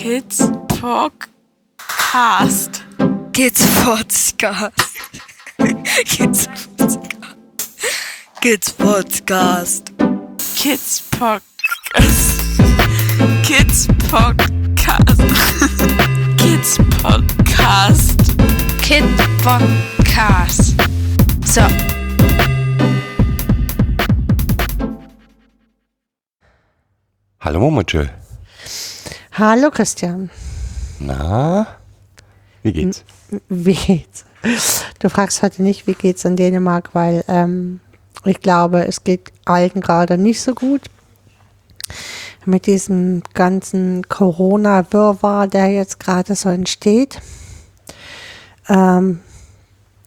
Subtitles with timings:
[0.00, 0.40] Kids
[0.80, 2.72] Podcast.
[3.34, 4.72] Kids Podcast.
[6.06, 6.72] Kids Podcast.
[8.40, 9.92] Kids Podcast.
[10.56, 12.32] Kids Podcast.
[13.44, 15.20] Kids Podcast.
[16.38, 18.18] Kids Podcast.
[18.80, 19.04] Kid
[19.44, 20.80] Podcast.
[21.46, 21.68] So.
[27.40, 28.19] Hallo Momochill.
[29.40, 30.28] Hallo Christian,
[30.98, 31.66] Na,
[32.62, 33.04] wie geht's?
[33.48, 34.26] wie geht's?
[34.98, 37.80] Du fragst heute nicht, wie geht's in Dänemark, weil ähm,
[38.26, 40.82] ich glaube, es geht allen gerade nicht so gut.
[42.44, 47.18] Mit diesem ganzen Corona-Wirrwarr, der jetzt gerade so entsteht.
[48.68, 49.20] Ähm,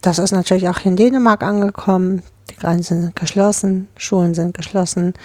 [0.02, 2.22] das ist natürlich auch hier in Dänemark angekommen.
[2.52, 5.16] Die Grenzen sind geschlossen, Schulen sind geschlossen.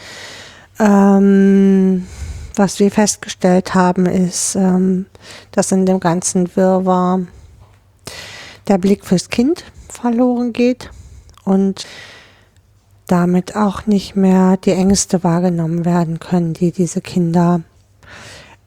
[0.78, 2.06] Ähm,
[2.58, 5.06] was wir festgestellt haben, ist, ähm,
[5.52, 7.20] dass in dem ganzen Wirrwarr
[8.66, 10.90] der Blick fürs Kind verloren geht
[11.44, 11.86] und
[13.06, 17.62] damit auch nicht mehr die Ängste wahrgenommen werden können, die diese Kinder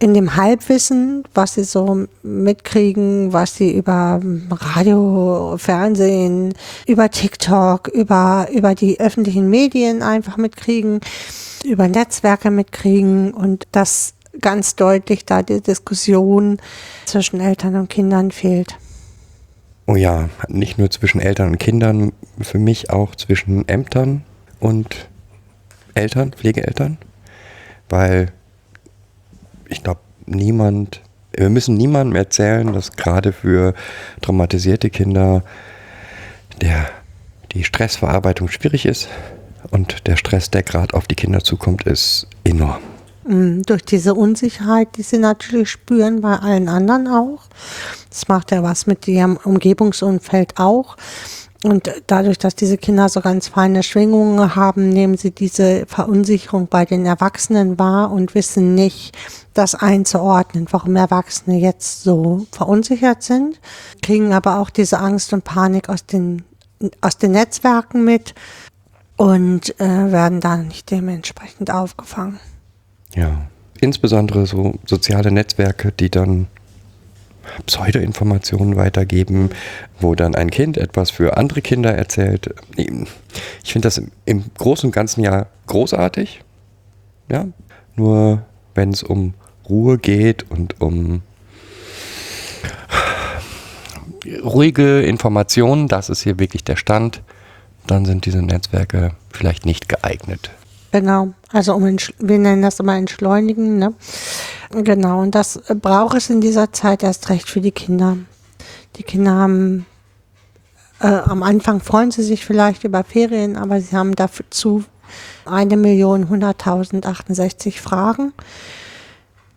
[0.02, 6.56] in dem Halbwissen, was sie so mitkriegen, was sie über Radio, Fernsehen,
[6.88, 11.02] über TikTok, über, über die öffentlichen Medien einfach mitkriegen,
[11.64, 16.58] über Netzwerke mitkriegen und das ganz deutlich da die Diskussion
[17.06, 18.78] zwischen Eltern und Kindern fehlt.
[19.86, 24.24] Oh ja, nicht nur zwischen Eltern und Kindern, für mich auch zwischen Ämtern
[24.60, 25.10] und
[25.94, 26.98] Eltern, Pflegeeltern,
[27.88, 28.32] weil
[29.72, 31.02] ich glaube, niemand,
[31.34, 33.74] wir müssen niemandem erzählen, dass gerade für
[34.22, 35.44] traumatisierte Kinder
[36.62, 36.90] der,
[37.54, 39.08] die Stressverarbeitung schwierig ist
[39.72, 42.82] und der Stress, der gerade auf die Kinder zukommt, ist enorm.
[43.24, 47.44] Mm, Durch diese Unsicherheit, die sie natürlich spüren, bei allen anderen auch.
[48.10, 50.98] Das macht ja was mit ihrem Umgebungsumfeld auch.
[51.64, 56.86] Und dadurch, dass diese Kinder so ganz feine Schwingungen haben, nehmen sie diese Verunsicherung bei
[56.86, 59.16] den Erwachsenen wahr und wissen nicht,
[59.53, 63.59] das einzuordnen, warum Erwachsene jetzt so verunsichert sind,
[64.02, 66.44] kriegen aber auch diese Angst und Panik aus den,
[67.02, 68.34] aus den Netzwerken mit
[69.18, 72.40] und äh, werden dann nicht dementsprechend aufgefangen.
[73.13, 73.41] Ja,
[73.81, 76.47] insbesondere so soziale Netzwerke, die dann
[77.66, 79.50] Pseudoinformationen weitergeben,
[80.00, 82.53] wo dann ein Kind etwas für andere Kinder erzählt.
[82.75, 86.41] Ich finde das im, Großen und Ganzen ja großartig.
[87.30, 87.47] Ja,
[87.96, 88.44] nur
[88.75, 89.34] wenn es um
[89.69, 91.22] Ruhe geht und um
[94.44, 97.22] ruhige Informationen, das ist hier wirklich der Stand,
[97.88, 100.51] dann sind diese Netzwerke vielleicht nicht geeignet.
[100.91, 103.94] Genau, also um wir nennen das immer entschleunigen, ne?
[104.72, 108.18] Genau, und das braucht es in dieser Zeit erst recht für die Kinder.
[108.97, 109.85] Die Kinder haben
[111.00, 114.84] äh, am Anfang freuen sie sich vielleicht über Ferien, aber sie haben dazu
[115.46, 118.34] eine Million hunderttausend 68 Fragen,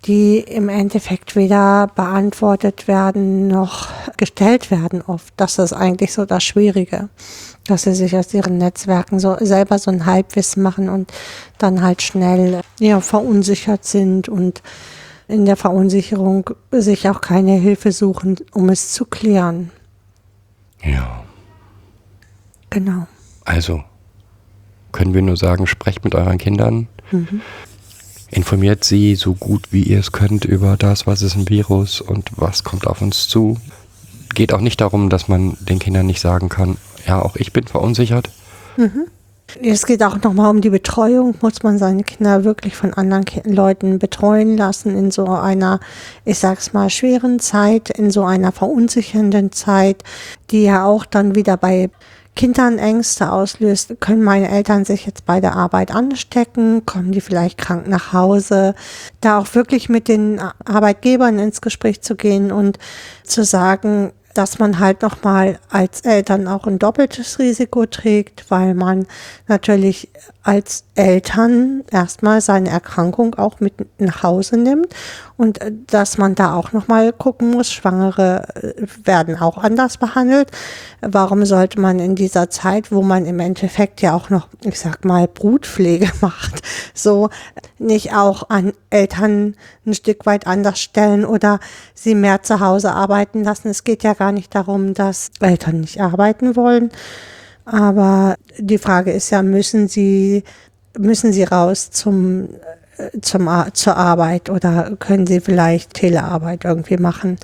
[0.06, 5.32] die im Endeffekt weder beantwortet werden noch gestellt werden oft.
[5.36, 7.08] Das ist eigentlich so das Schwierige,
[7.66, 11.12] dass sie sich aus ihren Netzwerken so selber so ein Halbwissen machen und
[11.58, 14.62] dann halt schnell ja, verunsichert sind und
[15.26, 19.70] in der Verunsicherung sich auch keine Hilfe suchen, um es zu klären.
[20.82, 21.24] Ja.
[22.68, 23.06] Genau.
[23.44, 23.82] Also
[24.92, 26.88] können wir nur sagen, sprecht mit euren Kindern.
[28.34, 32.30] Informiert sie so gut wie ihr es könnt über das, was ist ein Virus und
[32.34, 33.58] was kommt auf uns zu.
[34.34, 37.68] Geht auch nicht darum, dass man den Kindern nicht sagen kann, ja, auch ich bin
[37.68, 38.30] verunsichert.
[39.62, 41.36] Es geht auch nochmal um die Betreuung.
[41.42, 45.78] Muss man seine Kinder wirklich von anderen Leuten betreuen lassen in so einer,
[46.24, 50.02] ich sag's mal, schweren Zeit, in so einer verunsichernden Zeit,
[50.50, 51.90] die ja auch dann wieder bei
[52.36, 54.00] Kindern Ängste auslöst.
[54.00, 56.84] Können meine Eltern sich jetzt bei der Arbeit anstecken?
[56.84, 58.74] Kommen die vielleicht krank nach Hause?
[59.20, 62.78] Da auch wirklich mit den Arbeitgebern ins Gespräch zu gehen und
[63.22, 69.06] zu sagen, dass man halt nochmal als Eltern auch ein doppeltes Risiko trägt, weil man
[69.46, 70.10] natürlich
[70.42, 74.94] als Eltern erstmal seine Erkrankung auch mit nach Hause nimmt
[75.36, 80.50] und äh, dass man da auch nochmal gucken muss, Schwangere äh, werden auch anders behandelt.
[81.00, 85.04] Warum sollte man in dieser Zeit, wo man im Endeffekt ja auch noch, ich sag
[85.04, 87.30] mal, Brutpflege macht, so
[87.78, 91.58] nicht auch an Eltern ein Stück weit anders stellen oder
[91.94, 93.68] sie mehr zu Hause arbeiten lassen?
[93.68, 96.90] Es geht ja gar nicht darum, dass Eltern nicht arbeiten wollen.
[97.64, 100.44] Aber die Frage ist ja, müssen sie,
[100.98, 102.48] müssen sie raus zum
[102.96, 107.38] äh, zum, zur Arbeit oder können sie vielleicht Telearbeit irgendwie machen.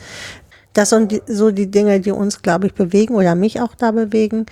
[0.73, 4.47] Das sind so die Dinge, die uns, glaube ich, bewegen oder mich auch da bewegen.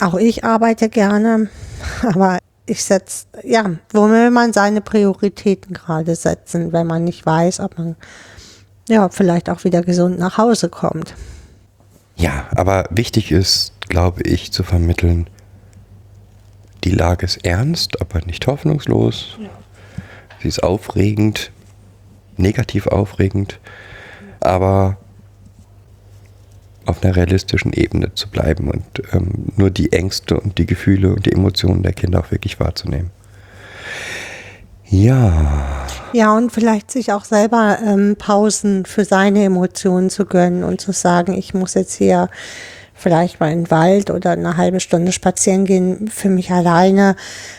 [0.00, 1.48] Auch ich arbeite gerne,
[2.02, 7.60] aber ich setze, ja, wo will man seine Prioritäten gerade setzen, wenn man nicht weiß,
[7.60, 7.96] ob man
[8.88, 11.14] ja vielleicht auch wieder gesund nach Hause kommt.
[12.18, 15.30] Ja, aber wichtig ist, glaube ich, zu vermitteln,
[16.84, 19.38] die Lage ist ernst, aber nicht hoffnungslos.
[20.40, 21.52] Sie ist aufregend,
[22.36, 23.60] negativ aufregend,
[24.40, 24.96] aber
[26.86, 31.26] auf einer realistischen Ebene zu bleiben und ähm, nur die Ängste und die Gefühle und
[31.26, 33.10] die Emotionen der Kinder auch wirklich wahrzunehmen.
[34.90, 35.32] Ja,
[36.14, 40.92] Ja, und vielleicht sich auch selber ähm, Pausen für seine Emotionen zu gönnen und zu
[40.92, 42.30] sagen, ich muss jetzt hier
[42.94, 47.14] vielleicht mal in den Wald oder eine halbe Stunde spazieren gehen für mich alleine,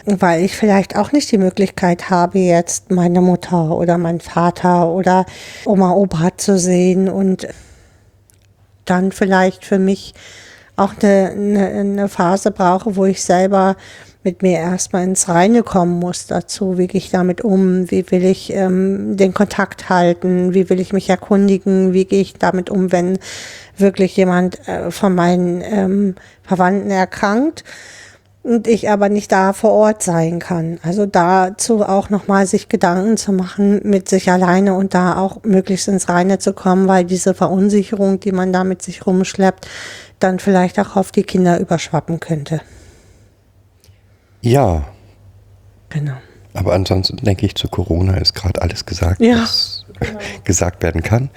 [0.05, 5.25] weil ich vielleicht auch nicht die Möglichkeit habe, jetzt meine Mutter oder meinen Vater oder
[5.65, 7.47] Oma, Opa zu sehen und
[8.85, 10.15] dann vielleicht für mich
[10.75, 13.75] auch eine, eine, eine Phase brauche, wo ich selber
[14.24, 16.77] mit mir erstmal ins Reine kommen muss dazu.
[16.77, 17.89] Wie gehe ich damit um?
[17.89, 20.54] Wie will ich ähm, den Kontakt halten?
[20.54, 21.94] Wie will ich mich erkundigen?
[21.94, 23.18] Wie gehe ich damit um, wenn
[23.77, 27.63] wirklich jemand äh, von meinen ähm, Verwandten erkrankt?
[28.42, 30.80] und ich aber nicht da vor Ort sein kann.
[30.81, 35.88] Also dazu auch nochmal sich Gedanken zu machen mit sich alleine und da auch möglichst
[35.88, 39.68] ins Reine zu kommen, weil diese Verunsicherung, die man da mit sich rumschleppt,
[40.19, 42.62] dann vielleicht auch auf die Kinder überschwappen könnte.
[44.41, 44.86] Ja,
[45.89, 46.15] Genau.
[46.53, 49.41] aber ansonsten denke ich, zu Corona ist gerade alles gesagt, Ja.
[49.41, 49.86] was
[50.44, 51.30] gesagt werden kann.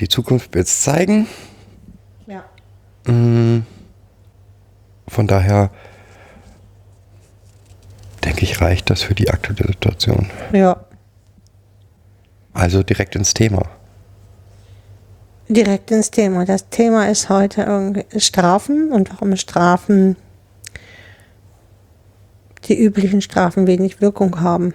[0.00, 1.26] Die Zukunft wird es zeigen.
[2.26, 2.44] Ja.
[3.12, 3.64] Mm,
[5.06, 5.70] Von daher
[8.24, 10.30] denke ich, reicht das für die aktuelle Situation.
[10.52, 10.84] Ja.
[12.54, 13.62] Also direkt ins Thema.
[15.48, 16.46] Direkt ins Thema.
[16.46, 20.16] Das Thema ist heute irgendwie Strafen und warum Strafen,
[22.68, 24.74] die üblichen Strafen wenig Wirkung haben.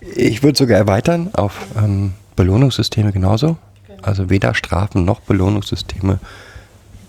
[0.00, 3.56] Ich würde sogar erweitern auf ähm, Belohnungssysteme genauso.
[4.02, 6.20] Also weder Strafen noch Belohnungssysteme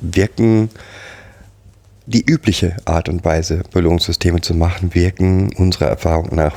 [0.02, 0.70] wirken.
[2.08, 6.56] Die übliche Art und Weise, Belohnungssysteme zu machen, wirken unserer Erfahrung nach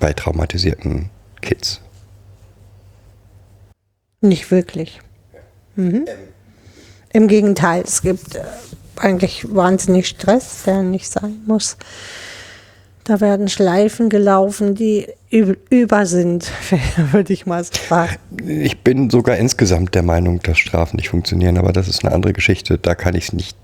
[0.00, 1.80] bei traumatisierten Kids.
[4.20, 5.00] Nicht wirklich.
[5.76, 6.06] Mhm.
[7.12, 8.42] Im Gegenteil, es gibt äh,
[8.96, 11.76] eigentlich wahnsinnig Stress, der nicht sein muss.
[13.10, 16.48] Da werden Schleifen gelaufen, die üb- über sind,
[17.10, 18.16] würde ich mal sagen.
[18.46, 22.32] Ich bin sogar insgesamt der Meinung, dass Strafen nicht funktionieren, aber das ist eine andere
[22.32, 22.78] Geschichte.
[22.78, 23.56] Da kann ich es nicht.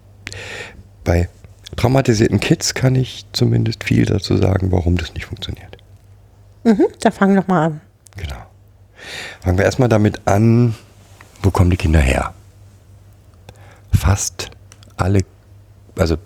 [1.04, 1.28] Bei
[1.76, 5.76] traumatisierten Kids kann ich zumindest viel dazu sagen, warum das nicht funktioniert.
[6.64, 7.80] Mhm, da fang noch mal an.
[8.16, 8.34] Genau.
[9.42, 10.74] Fangen wir erstmal damit an,
[11.44, 12.34] wo kommen die Kinder her?
[13.92, 14.50] Fast
[14.96, 15.20] alle,
[15.98, 16.16] also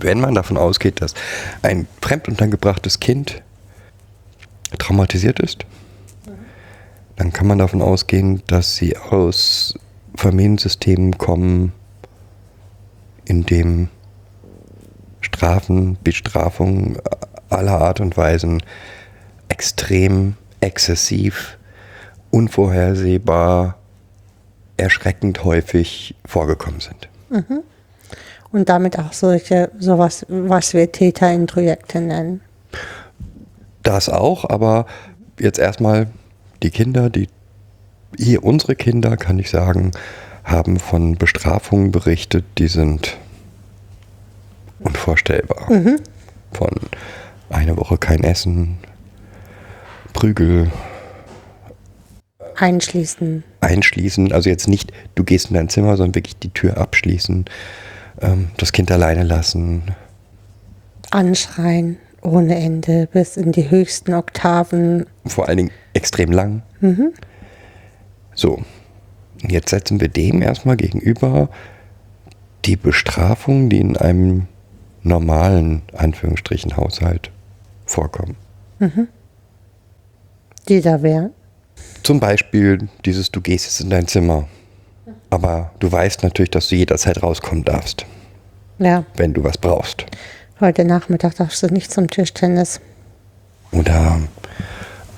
[0.00, 1.14] wenn man davon ausgeht, dass
[1.62, 3.42] ein fremduntergebrachtes Kind
[4.78, 5.64] traumatisiert ist,
[7.16, 9.74] dann kann man davon ausgehen, dass sie aus
[10.16, 11.72] Familiensystemen kommen,
[13.24, 13.88] in dem
[15.20, 16.98] Strafen, Bestrafungen
[17.50, 18.62] aller Art und Weisen
[19.48, 21.58] extrem, exzessiv,
[22.30, 23.78] unvorhersehbar,
[24.76, 27.08] erschreckend häufig vorgekommen sind.
[28.56, 32.40] Und damit auch solche, sowas, was wir Täterintrojekte nennen.
[33.82, 34.86] Das auch, aber
[35.38, 36.06] jetzt erstmal
[36.62, 37.28] die Kinder, die
[38.16, 39.90] hier unsere Kinder, kann ich sagen,
[40.42, 43.18] haben von Bestrafungen berichtet, die sind
[44.80, 45.68] unvorstellbar.
[46.52, 46.70] Von
[47.50, 48.78] eine Woche kein Essen,
[50.14, 50.70] Prügel,
[52.56, 53.44] Einschließen.
[53.60, 57.44] einschließen, also jetzt nicht, du gehst in dein Zimmer, sondern wirklich die Tür abschließen,
[58.20, 59.82] ähm, das Kind alleine lassen,
[61.10, 65.06] Anschreien ohne Ende bis in die höchsten Oktaven.
[65.26, 66.62] vor allen Dingen extrem lang.
[68.34, 68.62] So,
[69.46, 71.48] jetzt setzen wir dem erstmal gegenüber
[72.64, 74.48] die Bestrafung, die in einem
[75.02, 77.30] normalen, Anführungsstrichen, Haushalt
[77.86, 78.36] vorkommen.
[80.68, 81.30] Die da wären.
[82.02, 84.48] Zum Beispiel dieses, du gehst jetzt in dein Zimmer,
[85.30, 88.06] aber du weißt natürlich, dass du jederzeit rauskommen darfst,
[88.78, 90.06] Ja, wenn du was brauchst.
[90.60, 92.80] heute Nachmittag darfst du nicht zum Tischtennis.
[93.72, 94.20] Oder,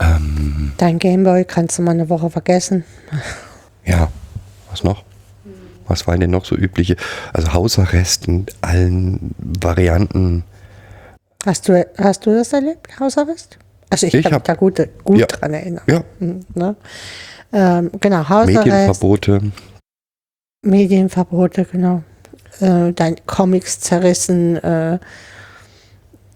[0.00, 2.84] ähm, Dein Gameboy kannst du mal eine Woche vergessen.
[3.84, 4.08] ja,
[4.70, 5.04] was noch?
[5.86, 6.96] Was waren denn noch so übliche?
[7.32, 10.44] Also Hausarrest in allen Varianten.
[11.46, 13.58] Hast du, hast du das erlebt, Hausarrest?
[13.88, 15.26] Also ich, Ich kann mich da gut, gut Ja.
[15.26, 15.82] dran erinnern.
[15.86, 16.76] Ja, Mhm, Ne?
[17.54, 19.40] Ähm, genau, Hausarrest, Medienverbote.
[20.78, 22.02] Medienverbote, genau.
[22.60, 24.98] Äh, dein Comics zerrissen, äh,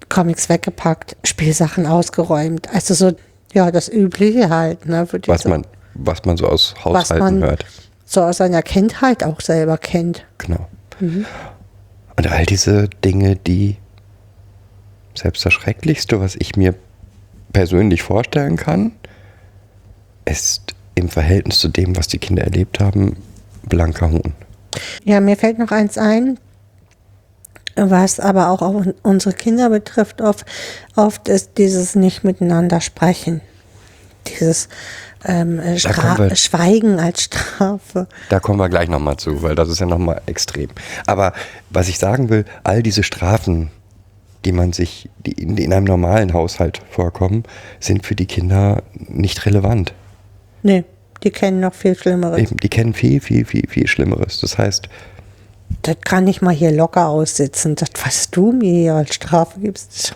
[0.08, 2.68] Comics weggepackt, Spielsachen ausgeräumt.
[2.72, 3.12] Also so,
[3.52, 5.06] ja, das Übliche halt, ne?
[5.26, 7.64] Was diese- man, was man so aus Haushalten hört.
[8.04, 10.24] so aus seiner Kindheit auch selber kennt.
[10.38, 10.68] Genau.
[11.00, 13.76] Und all diese Dinge, die
[15.14, 16.74] selbst das Schrecklichste, was ich mir
[17.52, 18.92] persönlich vorstellen kann,
[20.24, 23.16] ist im Verhältnis zu dem, was die Kinder erlebt haben,
[23.68, 24.34] blanker Hohn.
[25.04, 26.38] Ja, mir fällt noch eins ein,
[27.76, 30.20] was aber auch auf unsere Kinder betrifft.
[30.20, 30.44] Oft,
[30.96, 33.40] oft ist dieses nicht miteinander sprechen.
[34.26, 34.68] Dieses
[35.24, 38.06] ähm, äh, wir- Schweigen als Strafe.
[38.28, 40.68] Da kommen wir gleich nochmal zu, weil das ist ja nochmal extrem.
[41.06, 41.32] Aber
[41.70, 43.70] was ich sagen will, all diese Strafen,
[44.44, 47.44] die man sich, die in, in einem normalen Haushalt vorkommen,
[47.80, 49.92] sind für die Kinder nicht relevant.
[50.62, 50.84] Nee,
[51.22, 52.38] die kennen noch viel Schlimmeres.
[52.38, 54.40] Eben, die kennen viel, viel, viel, viel Schlimmeres.
[54.40, 54.88] Das heißt,
[55.82, 57.74] Das kann ich mal hier locker aussitzen.
[57.76, 60.14] Das, was du mir hier als Strafe gibst,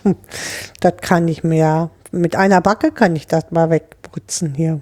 [0.81, 4.81] das kann ich mir, mit einer Backe kann ich das mal wegputzen hier.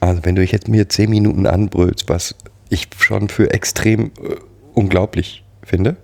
[0.00, 2.34] also wenn du jetzt mir zehn Minuten anbrüllst, was
[2.68, 4.36] ich schon für extrem äh,
[4.74, 5.96] unglaublich finde,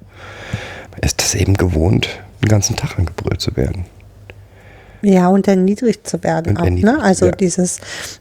[1.02, 2.08] ist das eben gewohnt,
[2.42, 3.84] den ganzen Tag angebrüllt zu werden.
[5.02, 6.70] Ja, und erniedrigt zu werden Und auch.
[6.70, 7.02] Ne?
[7.02, 7.32] Also ja.
[7.32, 7.80] dieses,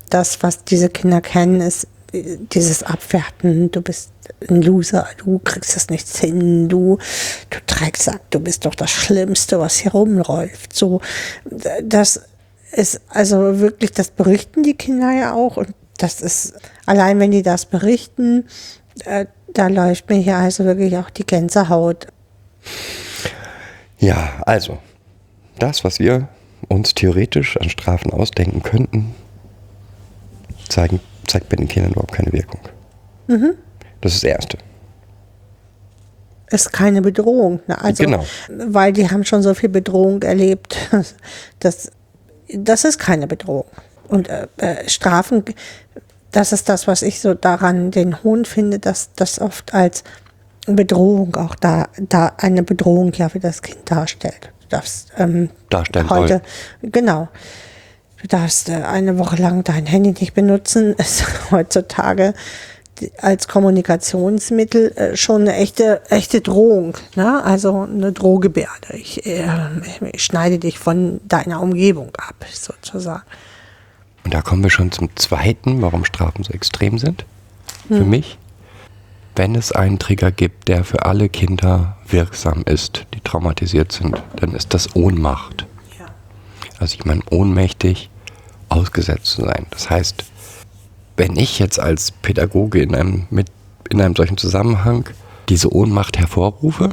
[0.09, 4.11] das, was diese Kinder kennen, ist dieses Abwerten, du bist
[4.49, 6.97] ein Loser, du kriegst das nichts hin, du,
[7.49, 10.75] du Drecksack, du bist doch das Schlimmste, was hier rumläuft.
[10.75, 11.01] So,
[11.83, 12.21] das
[12.71, 16.53] ist also wirklich, das berichten die Kinder ja auch und das ist,
[16.85, 18.45] allein wenn die das berichten,
[19.05, 22.07] äh, da läuft mir hier also wirklich auch die Gänsehaut.
[23.97, 24.77] Ja, also,
[25.57, 26.29] das, was wir
[26.67, 29.15] uns theoretisch an Strafen ausdenken könnten,
[30.67, 32.59] zeigen, zeigt bei den Kindern überhaupt keine Wirkung.
[34.01, 34.57] Das ist das Erste.
[36.51, 37.59] ist keine Bedrohung.
[37.67, 37.81] Ne?
[37.81, 38.25] Also, Genau.
[38.49, 40.77] Weil die haben schon so viel Bedrohung erlebt.
[41.59, 41.91] Das,
[42.53, 43.65] das ist keine Bedrohung.
[44.07, 45.43] Und äh, äh, Strafen,
[46.31, 50.03] das ist das, was ich so daran den Hohn finde, dass das oft als
[50.65, 54.51] Bedrohung auch da, da eine Bedrohung ja für das Kind darstellt.
[54.69, 56.41] Du darfst ähm, Darstellen heute,
[56.83, 57.27] genau.
[58.21, 60.93] Du darfst äh, eine Woche lang dein Handy nicht benutzen.
[60.97, 62.33] Ist heutzutage
[63.17, 66.97] als Kommunikationsmittel äh, schon eine echte, echte Drohung.
[67.15, 67.43] Ne?
[67.43, 68.93] Also eine Drohgebärde.
[68.93, 69.47] Ich, äh,
[70.11, 73.23] ich schneide dich von deiner Umgebung ab, sozusagen.
[74.23, 77.25] Und da kommen wir schon zum Zweiten, warum Strafen so extrem sind.
[77.87, 78.37] Für mich.
[79.39, 84.51] Wenn es einen Trigger gibt, der für alle Kinder wirksam ist, die traumatisiert sind, dann
[84.53, 85.65] ist das Ohnmacht.
[85.97, 86.07] Ja.
[86.77, 88.09] Also ich meine, ohnmächtig
[88.67, 89.65] ausgesetzt zu sein.
[89.69, 90.25] Das heißt,
[91.15, 93.47] wenn ich jetzt als Pädagoge in einem, mit,
[93.89, 95.09] in einem solchen Zusammenhang
[95.47, 96.89] diese Ohnmacht hervorrufe,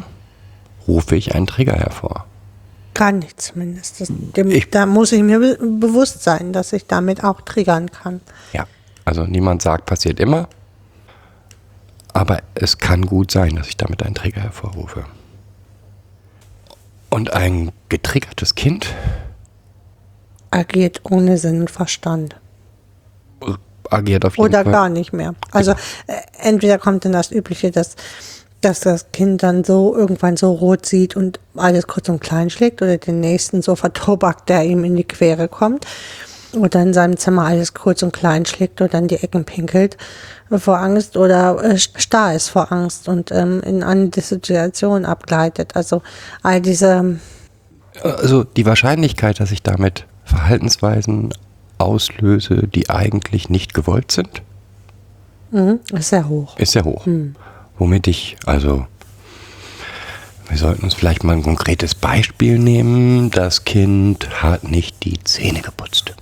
[0.87, 2.27] rufe ich einen Trigger hervor.
[2.95, 4.01] Kann ich zumindest.
[4.01, 7.91] Das, dem, Ich- da muss ich mir be bewusst sein, dass ich damit auch triggern
[7.91, 8.21] kann.
[8.53, 8.69] Ja.
[9.05, 10.49] Also niemand sagt, passiert immer.
[12.17, 15.05] Aber es kann gut sein, dass ich damit einen Trigger hervorrufe.
[17.11, 18.95] Und ein getriggertes Kind
[20.51, 22.37] Agiert ohne Sinn und Verstand.
[23.91, 24.73] agiert auf jeden Oder Fall.
[24.73, 25.35] gar nicht mehr.
[25.51, 27.97] Also äh, entweder kommt dann das Übliche, dass,
[28.63, 32.81] dass das Kind dann so irgendwann so rot sieht und alles kurz und klein schlägt
[32.81, 35.87] oder den nächsten so vertobackt, der ihm in die Quere kommt.
[36.57, 39.97] Oder in seinem Zimmer alles kurz und klein schlägt oder in die Ecken pinkelt
[40.51, 45.75] vor Angst oder äh, starr ist vor Angst und ähm, in eine Situation abgleitet.
[45.75, 46.03] Also
[46.43, 47.19] all diese,
[48.03, 51.35] Also die Wahrscheinlichkeit, dass ich damit Verhaltensweisen
[51.79, 54.43] auslöse, die eigentlich nicht gewollt sind,
[55.51, 56.57] mh, ist sehr hoch.
[56.59, 57.07] ist sehr hoch.
[57.79, 58.87] Womit ich, also,
[60.49, 63.31] wir sollten uns vielleicht mal ein konkretes Beispiel nehmen.
[63.31, 66.15] Das Kind hat nicht die Zähne geputzt.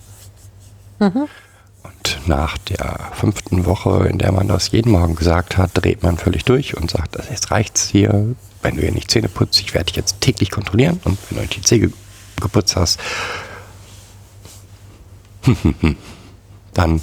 [1.82, 6.16] Und nach der fünften Woche, in der man das jeden Morgen gesagt hat, dreht man
[6.18, 9.74] völlig durch und sagt, "Das- jetzt reicht's hier, wenn du hier nicht Zähne putzt, ich
[9.74, 11.00] werde dich jetzt täglich kontrollieren.
[11.04, 11.92] Und wenn du nicht die Zähne
[12.40, 12.98] geputzt hast,
[16.74, 17.00] dann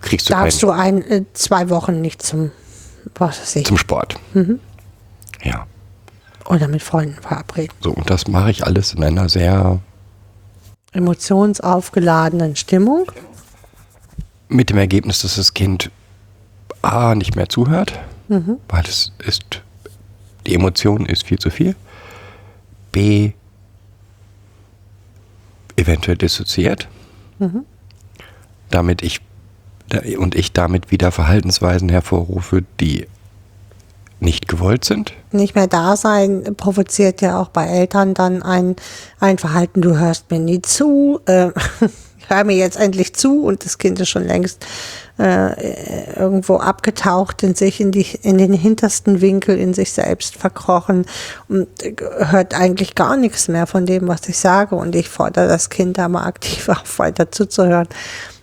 [0.00, 2.50] kriegst du Darfst du ein, äh, zwei Wochen nicht zum,
[3.14, 4.16] was weiß ich, zum Sport.
[5.42, 5.66] Ja,
[6.46, 7.72] oder mit Freunden verabreden.
[7.80, 9.78] so und das mache ich alles in einer sehr
[10.92, 13.10] emotionsaufgeladenen Stimmung.
[14.48, 15.90] mit dem Ergebnis, dass das Kind
[16.82, 17.98] A nicht mehr zuhört,
[18.68, 19.62] weil es ist,
[20.46, 21.76] die Emotion ist viel zu viel.
[22.92, 23.32] B
[25.76, 26.88] eventuell dissoziiert,
[28.70, 29.20] damit ich
[30.18, 33.06] und ich damit wieder Verhaltensweisen hervorrufe, die
[34.20, 35.12] nicht gewollt sind.
[35.32, 38.76] Nicht mehr da sein provoziert ja auch bei Eltern dann ein,
[39.18, 41.50] ein Verhalten, du hörst mir nie zu, äh,
[42.28, 44.66] hör mir jetzt endlich zu und das Kind ist schon längst
[45.18, 51.06] äh, irgendwo abgetaucht in sich, in, die, in den hintersten Winkel, in sich selbst verkrochen
[51.48, 55.70] und hört eigentlich gar nichts mehr von dem, was ich sage und ich fordere das
[55.70, 57.88] Kind aber aktiv auf, weiter zuzuhören.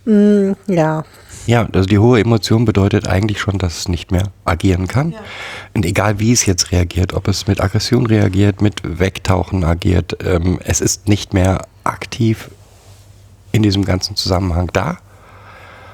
[0.06, 1.04] Mm, ja,
[1.48, 5.16] Ja, also die hohe Emotion bedeutet eigentlich schon, dass es nicht mehr agieren kann.
[5.74, 10.60] Und egal wie es jetzt reagiert, ob es mit Aggression reagiert, mit Wegtauchen agiert, ähm,
[10.64, 12.52] es ist nicht mehr aktiv
[13.54, 14.98] in diesem ganzen Zusammenhang da,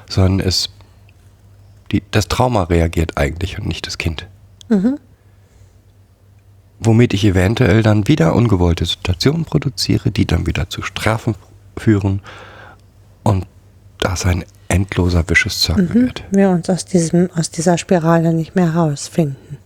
[0.08, 0.70] sondern es,
[1.92, 4.26] die, das Trauma reagiert eigentlich und nicht das Kind.
[6.80, 11.36] Womit ich eventuell dann wieder ungewollte Situationen produziere, die dann wieder zu Strafen
[11.76, 12.22] führen
[13.22, 13.46] und
[14.00, 16.24] das ein endloser Wisches Circle wird.
[16.30, 19.58] wir uns aus, diesem, aus dieser Spirale nicht mehr rausfinden.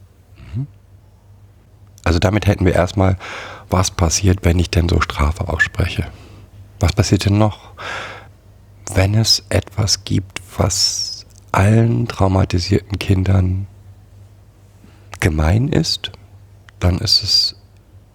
[2.05, 3.19] Also damit hätten wir erstmal,
[3.69, 6.07] was passiert, wenn ich denn so Strafe ausspreche.
[6.81, 7.73] Was passiert denn noch?
[8.95, 13.67] Wenn es etwas gibt, was allen traumatisierten Kindern
[15.21, 16.13] gemein ist,
[16.81, 17.57] dann ist es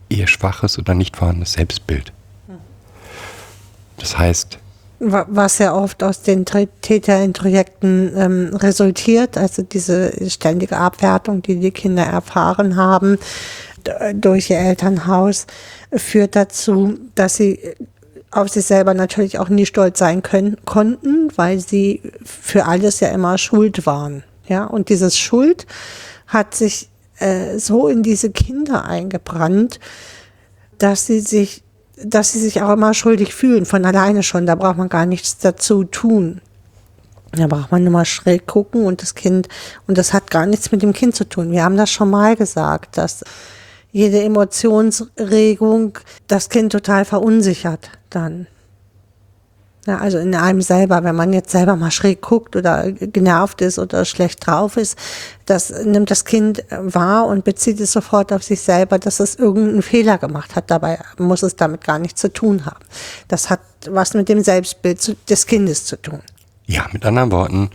[0.09, 2.13] ihr schwaches oder nicht vorhandenes Selbstbild.
[3.97, 4.57] Das heißt,
[5.05, 11.71] Was ja oft aus den Tr- Täterintrojekten ähm, resultiert, also diese ständige Abwertung, die die
[11.71, 13.17] Kinder erfahren haben
[14.13, 15.45] durch ihr Elternhaus,
[15.93, 17.59] führt dazu, dass sie
[18.31, 23.09] auf sich selber natürlich auch nie stolz sein können, konnten, weil sie für alles ja
[23.09, 24.23] immer schuld waren.
[24.47, 25.65] Ja, und dieses Schuld
[26.27, 29.79] hat sich äh, so in diese Kinder eingebrannt,
[30.77, 31.63] dass sie sich,
[32.03, 34.45] dass sie sich auch immer schuldig fühlen, von alleine schon.
[34.45, 36.41] Da braucht man gar nichts dazu tun.
[37.31, 39.47] Da braucht man nur mal schräg gucken und das Kind,
[39.87, 41.51] und das hat gar nichts mit dem Kind zu tun.
[41.51, 43.23] Wir haben das schon mal gesagt, dass
[43.91, 48.47] jede Emotionsregung das Kind total verunsichert dann.
[49.85, 53.77] Ja, also in einem selber, wenn man jetzt selber mal schräg guckt oder genervt ist
[53.79, 54.97] oder schlecht drauf ist,
[55.45, 59.81] das nimmt das Kind wahr und bezieht es sofort auf sich selber, dass es irgendeinen
[59.81, 60.71] Fehler gemacht hat.
[60.71, 62.79] Dabei muss es damit gar nichts zu tun haben.
[63.27, 66.21] Das hat was mit dem Selbstbild des Kindes zu tun.
[66.65, 67.69] Ja, mit anderen Worten,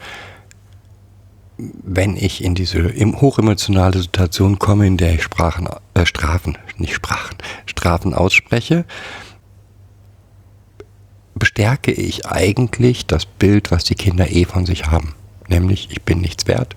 [1.58, 6.94] wenn ich in diese em- hochemotionale Situation komme, in der ich Sprachen, äh, Strafen, nicht
[6.94, 8.86] Sprachen, Strafen ausspreche,
[11.38, 15.14] bestärke ich eigentlich das Bild, was die Kinder eh von sich haben.
[15.48, 16.76] Nämlich, ich bin nichts wert,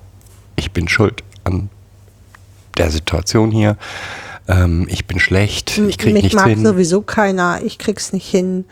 [0.56, 1.70] ich bin schuld an
[2.78, 3.78] der Situation hier,
[4.48, 6.64] ähm, ich bin schlecht, ich krieg Mich nichts mag hin.
[6.66, 8.66] sowieso keiner, ich krieg's nicht hin.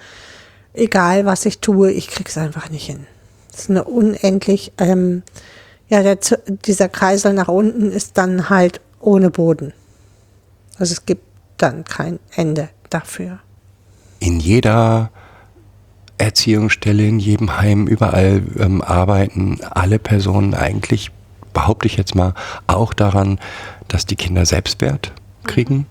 [0.73, 3.07] Egal was ich tue, ich krieg's einfach nicht hin.
[3.51, 5.23] Das ist eine unendlich, ähm,
[5.89, 6.17] ja, der,
[6.65, 9.73] dieser Kreisel nach unten ist dann halt ohne Boden.
[10.77, 11.23] Also es gibt
[11.57, 13.39] dann kein Ende dafür.
[14.19, 15.11] in jeder
[16.19, 21.11] Erziehungsstelle, in jedem Heim, überall ähm, arbeiten alle Personen eigentlich,
[21.53, 22.33] behaupte ich jetzt mal,
[22.67, 23.39] auch daran,
[23.87, 25.13] dass die Kinder Selbstwert
[25.45, 25.87] kriegen.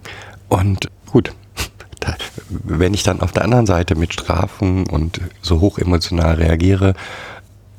[0.49, 1.33] Und gut,
[2.01, 2.15] da,
[2.49, 6.95] wenn ich dann auf der anderen Seite mit Strafen und so hoch emotional reagiere,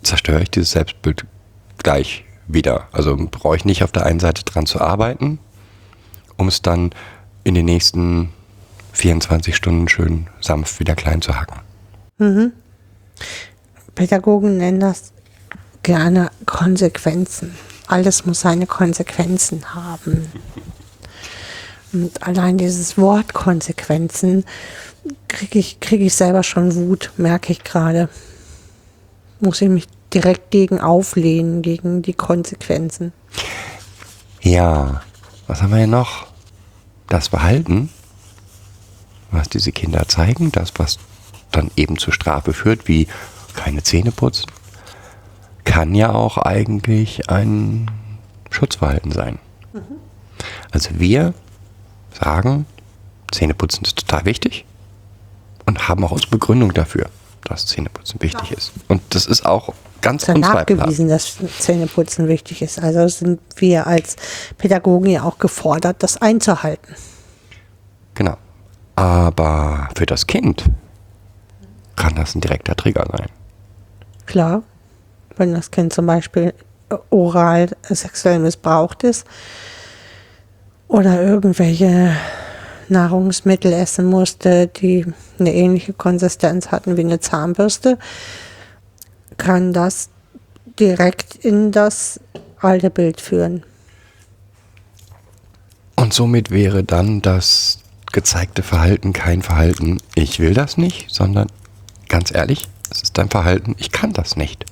[0.01, 1.25] zerstöre ich dieses Selbstbild
[1.77, 2.87] gleich wieder.
[2.91, 5.39] Also brauche ich nicht auf der einen Seite dran zu arbeiten,
[6.35, 6.91] um es dann
[7.43, 8.29] in den nächsten
[8.93, 11.68] 24 Stunden schön sanft wieder klein zu hacken.
[13.95, 15.11] Pädagogen nennen das
[15.83, 17.55] gerne Konsequenzen.
[17.87, 20.29] Alles muss seine Konsequenzen haben.
[21.91, 24.45] Und allein dieses Wort Konsequenzen
[25.27, 28.09] kriege ich, krieg ich selber schon Wut, merke ich gerade.
[29.39, 33.13] Muss ich mich direkt gegen auflehnen, gegen die Konsequenzen.
[34.41, 35.01] Ja,
[35.47, 36.27] was haben wir hier noch?
[37.07, 37.89] Das Verhalten,
[39.31, 40.99] was diese Kinder zeigen, das, was
[41.51, 43.07] dann eben zur Strafe führt, wie
[43.55, 44.51] keine Zähne putzen,
[45.65, 47.89] kann ja auch eigentlich ein
[48.49, 49.39] Schutzverhalten sein.
[50.71, 51.33] Also wir
[52.19, 52.65] sagen,
[53.31, 54.65] Zähneputzen ist total wichtig
[55.65, 57.09] und haben auch unsere Begründung dafür,
[57.43, 58.71] dass Zähneputzen wichtig ist.
[58.87, 62.79] Und das ist auch ganz ist ja nachgewiesen, dass Zähneputzen wichtig ist.
[62.79, 64.15] Also sind wir als
[64.57, 66.95] Pädagogen ja auch gefordert, das einzuhalten.
[68.15, 68.37] Genau.
[68.95, 70.65] Aber für das Kind
[71.99, 73.27] kann das ein direkter Trigger sein.
[74.25, 74.63] Klar,
[75.35, 76.53] wenn das Kind zum Beispiel
[77.11, 79.27] oral sexuell missbraucht ist
[80.87, 82.15] oder irgendwelche
[82.87, 85.05] Nahrungsmittel essen musste, die
[85.39, 87.99] eine ähnliche Konsistenz hatten wie eine Zahnbürste,
[89.37, 90.09] kann das
[90.79, 92.19] direkt in das
[92.59, 93.63] alte Bild führen.
[95.95, 97.79] Und somit wäre dann das
[98.11, 101.47] gezeigte Verhalten kein Verhalten, ich will das nicht, sondern
[102.09, 104.65] ganz ehrlich, es ist ein Verhalten, ich kann das nicht.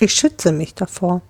[0.00, 1.22] Ich schütze mich davor.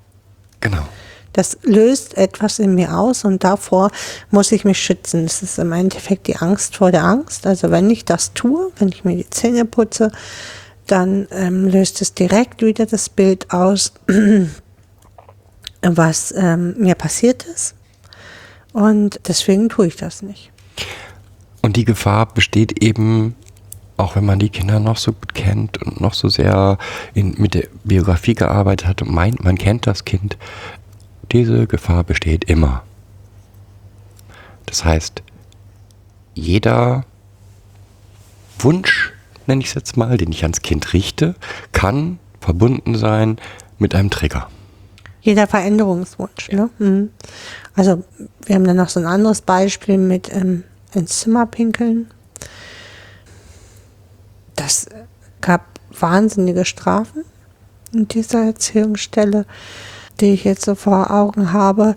[0.60, 0.86] Genau.
[1.32, 3.90] Das löst etwas in mir aus und davor
[4.30, 5.24] muss ich mich schützen.
[5.24, 7.46] Es ist im Endeffekt die Angst vor der Angst.
[7.46, 10.10] Also wenn ich das tue, wenn ich mir die Zähne putze,
[10.86, 13.92] dann ähm, löst es direkt wieder das Bild aus,
[15.82, 17.74] was ähm, mir passiert ist.
[18.72, 20.50] Und deswegen tue ich das nicht.
[21.62, 23.34] Und die Gefahr besteht eben,
[23.98, 26.78] auch wenn man die Kinder noch so gut kennt und noch so sehr
[27.14, 30.38] in, mit der Biografie gearbeitet hat und meint, man kennt das Kind,
[31.32, 32.84] diese Gefahr besteht immer.
[34.66, 35.22] Das heißt,
[36.34, 37.04] jeder
[38.60, 39.12] Wunsch,
[39.46, 41.34] nenne ich es jetzt mal, den ich ans Kind richte,
[41.72, 43.38] kann verbunden sein
[43.78, 44.48] mit einem Trigger.
[45.20, 46.50] Jeder Veränderungswunsch.
[46.52, 46.70] Ne?
[46.78, 47.10] Mhm.
[47.74, 48.04] Also
[48.46, 52.06] wir haben dann noch so ein anderes Beispiel mit ähm, ins Zimmer pinkeln.
[54.58, 54.86] Das
[55.40, 55.62] gab
[55.98, 57.24] wahnsinnige Strafen
[57.92, 59.46] in dieser Erziehungsstelle,
[60.20, 61.94] die ich jetzt so vor Augen habe,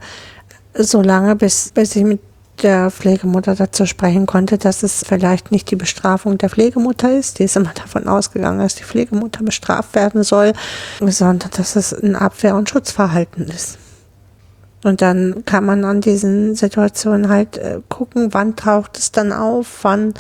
[0.76, 2.21] solange bis, bis ich mit
[2.62, 7.39] der Pflegemutter dazu sprechen konnte, dass es vielleicht nicht die Bestrafung der Pflegemutter ist.
[7.39, 10.54] Die ist immer davon ausgegangen, dass die Pflegemutter bestraft werden soll,
[11.00, 13.80] sondern dass es ein Abwehr- und Schutzverhalten ist.
[14.84, 19.80] Und dann kann man an diesen Situationen halt äh, gucken, wann taucht es dann auf,
[19.84, 20.13] wann,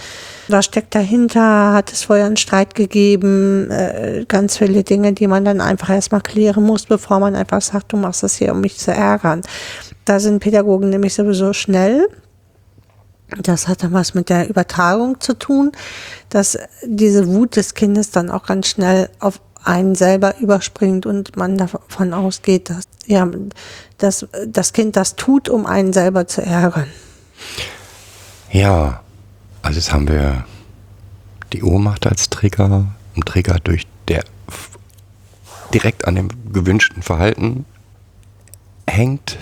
[0.47, 5.45] was steckt dahinter, hat es vorher einen Streit gegeben, äh, ganz viele Dinge, die man
[5.45, 8.77] dann einfach erstmal klären muss, bevor man einfach sagt, du machst das hier, um mich
[8.77, 9.41] zu ärgern.
[10.05, 12.07] Da sind Pädagogen nämlich sowieso schnell.
[13.41, 15.71] Das hat dann was mit der Übertragung zu tun,
[16.29, 21.57] dass diese Wut des Kindes dann auch ganz schnell auf einen selber überspringt und man
[21.57, 23.27] davon ausgeht, dass ja,
[23.97, 26.87] dass das Kind das tut, um einen selber zu ärgern.
[28.51, 29.01] Ja,
[29.61, 30.45] also jetzt haben wir
[31.53, 34.23] die Ohnmacht als Trigger, ein Trigger durch der
[35.73, 37.65] direkt an dem gewünschten Verhalten
[38.87, 39.37] hängt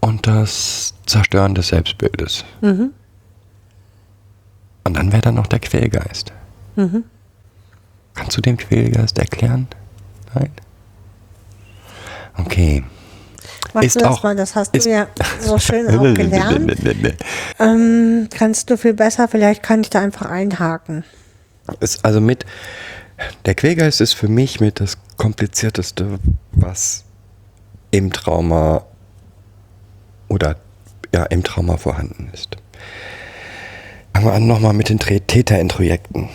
[0.00, 2.44] und das Zerstören des Selbstbildes.
[4.84, 6.32] Und dann wäre da noch der Quälgeist.
[8.14, 9.66] Kannst du den Quälgeist erklären?
[10.34, 10.50] Nein?
[12.36, 12.84] Okay.
[13.72, 15.08] Was Ist du das auch- mal, das hast du ja
[15.40, 16.72] so schön auch gelernt.
[17.58, 21.04] Ähm, kannst du viel besser, vielleicht kann ich da einfach einhaken.
[21.80, 22.44] Ist also mit
[23.46, 26.18] der Quälgeist ist für mich mit das komplizierteste,
[26.52, 27.04] was
[27.90, 28.84] im Trauma
[30.28, 30.56] oder
[31.12, 32.56] ja im Trauma vorhanden ist.
[34.12, 36.28] Fangen wir an nochmal mit den Täterintrojekten.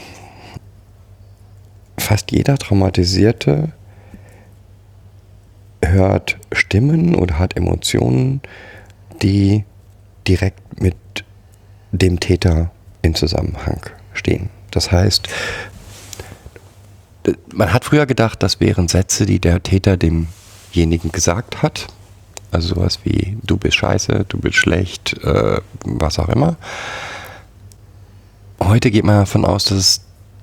[2.00, 3.72] Fast jeder Traumatisierte
[5.84, 8.42] hört Stimmen oder hat Emotionen,
[9.22, 9.64] die
[10.28, 10.96] direkt mit
[11.92, 13.82] dem Täter in Zusammenhang
[14.14, 14.50] stehen.
[14.72, 15.28] Das heißt,
[17.54, 21.88] man hat früher gedacht, das wären Sätze, die der Täter demjenigen gesagt hat.
[22.52, 26.58] Also sowas wie du bist scheiße, du bist schlecht, äh, was auch immer.
[28.60, 30.02] Heute geht man davon aus, dass, es,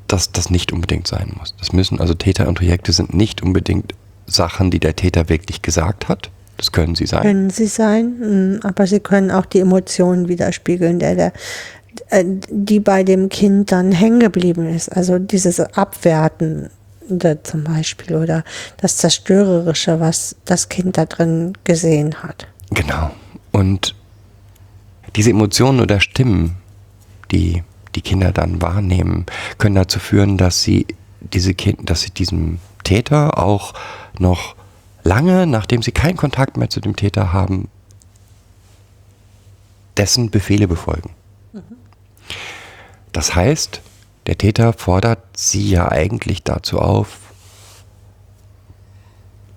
[0.09, 1.55] dass das nicht unbedingt sein muss.
[1.59, 3.95] Das müssen also Täter und Projekte sind nicht unbedingt
[4.27, 6.31] Sachen, die der Täter wirklich gesagt hat.
[6.57, 7.23] Das können sie sein.
[7.23, 11.33] Können sie sein, mm, aber sie können auch die Emotionen widerspiegeln, der, der,
[12.09, 14.89] äh, die bei dem Kind dann hängen geblieben ist.
[14.89, 16.71] Also dieses Abwerten
[17.43, 18.43] zum Beispiel oder
[18.79, 22.49] das Zerstörerische, was das Kind da drin gesehen hat.
[22.71, 23.11] Genau.
[23.53, 23.95] Und
[25.15, 26.57] diese Emotionen oder Stimmen,
[27.31, 27.63] die
[27.97, 29.27] die Kinder dann wahrnehmen,
[29.59, 30.87] können dazu führen, dass sie
[31.21, 33.75] diese kind, dass sie diesem Täter auch
[34.19, 34.55] noch
[35.03, 37.69] lange, nachdem sie keinen Kontakt mehr zu dem Täter haben,
[39.97, 41.11] dessen Befehle befolgen.
[43.13, 43.81] Das heißt,
[44.27, 47.19] der Täter fordert sie ja eigentlich dazu auf,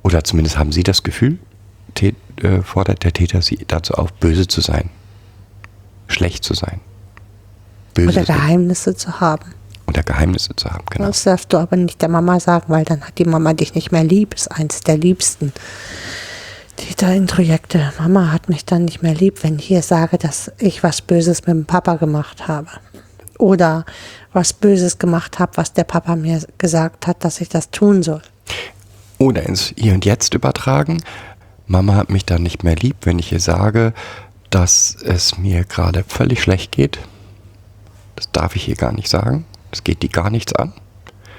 [0.01, 1.39] oder zumindest haben sie das Gefühl,
[2.01, 4.89] äh, fordert der Täter sie dazu auf, böse zu sein,
[6.07, 6.79] schlecht zu sein,
[8.05, 9.53] böse Oder Geheimnisse zu haben.
[9.87, 10.85] oder Geheimnisse zu haben.
[10.91, 11.07] Genau.
[11.07, 13.91] Das darfst du aber nicht der Mama sagen, weil dann hat die Mama dich nicht
[13.91, 14.35] mehr lieb.
[14.35, 15.51] Ist eins der liebsten
[16.77, 17.91] Täterintrojekte.
[17.99, 21.41] Mama hat mich dann nicht mehr lieb, wenn ich hier sage, dass ich was Böses
[21.41, 22.67] mit dem Papa gemacht habe.
[23.37, 23.85] Oder
[24.31, 28.21] was Böses gemacht habe, was der Papa mir gesagt hat, dass ich das tun soll.
[29.17, 31.01] Oder ins Hier und Jetzt übertragen.
[31.67, 33.93] Mama hat mich dann nicht mehr lieb, wenn ich ihr sage,
[34.49, 36.99] dass es mir gerade völlig schlecht geht.
[38.19, 39.45] Das darf ich hier gar nicht sagen.
[39.71, 40.73] Das geht die gar nichts an.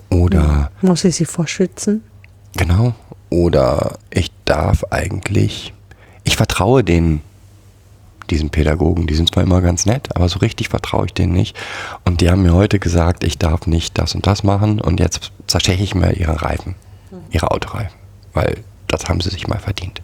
[0.09, 2.03] Oder Muss ich sie vorschützen?
[2.57, 2.95] Genau.
[3.29, 5.75] Oder ich darf eigentlich,
[6.25, 7.21] ich vertraue den,
[8.31, 11.55] diesen Pädagogen, die sind zwar immer ganz nett, aber so richtig vertraue ich denen nicht.
[12.07, 15.33] Und die haben mir heute gesagt, ich darf nicht das und das machen und jetzt
[15.49, 16.77] zersteche ich mir ihre Reifen,
[17.31, 17.99] ihre Autoreifen,
[18.33, 20.01] weil das haben sie sich mal verdient.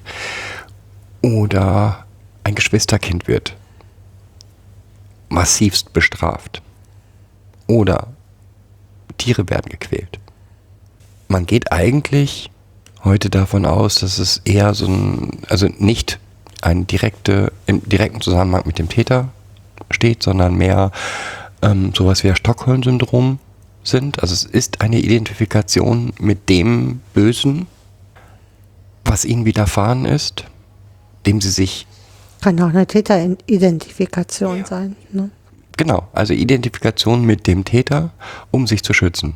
[1.23, 2.05] Oder
[2.45, 3.57] ein Geschwisterkind wird
[5.31, 6.61] massivst bestraft.
[7.67, 8.09] Oder
[9.19, 10.19] Tiere werden gequält.
[11.29, 12.51] Man geht eigentlich
[13.05, 16.19] heute davon aus, dass es eher so ein, also nicht
[16.63, 19.29] ein direkte, im direkten Zusammenhang mit dem Täter
[19.91, 20.91] steht, sondern mehr
[21.63, 23.39] ähm, sowas wie das Stockholm-Syndrom
[23.83, 24.21] sind.
[24.21, 27.67] Also es ist eine Identifikation mit dem Bösen,
[29.05, 30.45] was ihnen widerfahren ist,
[31.27, 31.87] dem sie sich
[32.41, 34.97] Kann auch eine Täteridentifikation sein.
[35.13, 35.31] Ne?
[35.77, 38.11] Genau, also Identifikation mit dem Täter,
[38.51, 39.35] um sich zu schützen.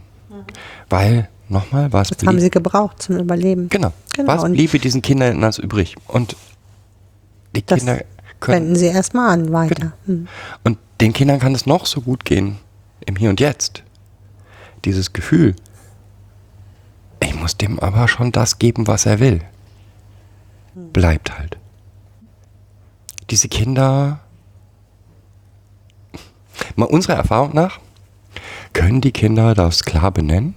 [0.89, 3.69] Weil, nochmal, was Das haben sie gebraucht zum Überleben.
[3.69, 3.93] Genau.
[4.15, 5.97] Genau, Was und- bliebe diesen Kindern als übrig?
[6.09, 6.37] Und
[7.55, 8.05] die Das Kinder
[8.41, 8.57] können.
[8.65, 9.75] Wenden sie erstmal an weiter.
[9.75, 9.93] Genau.
[10.07, 10.29] Hm.
[10.65, 12.59] Und den Kindern kann es noch so gut gehen
[13.07, 13.83] im Hier und Jetzt.
[14.85, 15.55] Dieses Gefühl,
[17.23, 19.43] ich muss dem aber schon das geben, was er will,
[20.75, 21.59] bleibt halt.
[23.29, 24.21] Diese Kinder,
[26.77, 27.79] mal unserer Erfahrung nach,
[28.73, 30.55] können die Kinder das klar benennen.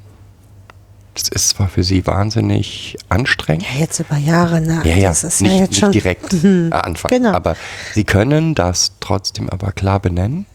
[1.15, 3.65] Das ist zwar für sie wahnsinnig anstrengend.
[3.71, 4.81] Ja, jetzt über Jahre, ne?
[4.83, 5.91] Ja, ja, das ist nicht, ja jetzt nicht schon.
[5.91, 6.69] direkt Mhm.
[6.71, 7.09] Anfang.
[7.09, 7.31] Genau.
[7.33, 7.55] Aber
[7.93, 10.45] sie können das trotzdem aber klar benennen.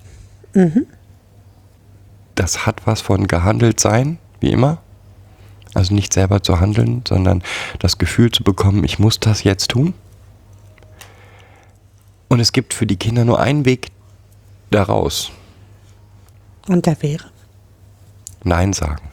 [0.55, 0.87] Mhm.
[2.35, 4.79] Das hat was von gehandelt sein, wie immer.
[5.75, 7.43] Also nicht selber zu handeln, sondern
[7.79, 9.95] das Gefühl zu bekommen, ich muss das jetzt tun.
[12.29, 13.89] Und es gibt für die Kinder nur einen Weg
[14.71, 15.31] daraus.
[16.69, 17.25] Und der wäre.
[18.45, 19.09] Nein sagen.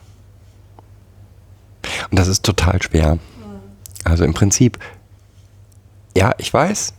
[2.09, 3.17] Und das ist total schwer.
[4.03, 4.77] Also im Prinzip,
[6.15, 6.93] ja, ich weiß,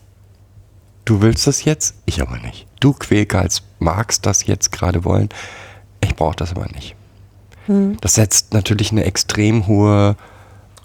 [1.05, 2.67] du willst das jetzt, ich aber nicht.
[2.81, 5.29] Du Quälgeist magst das jetzt gerade wollen,
[6.01, 6.97] ich brauche das aber nicht.
[8.01, 10.17] Das setzt natürlich eine extrem hohe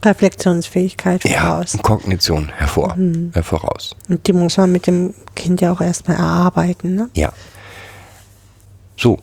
[0.04, 1.78] Reflexionsfähigkeit ja, voraus.
[1.84, 3.96] Kognition hervor, äh, voraus.
[4.10, 6.96] Und die muss man mit dem Kind ja auch erstmal erarbeiten.
[6.96, 7.10] Ne?
[7.14, 7.32] Ja.
[8.98, 9.20] So.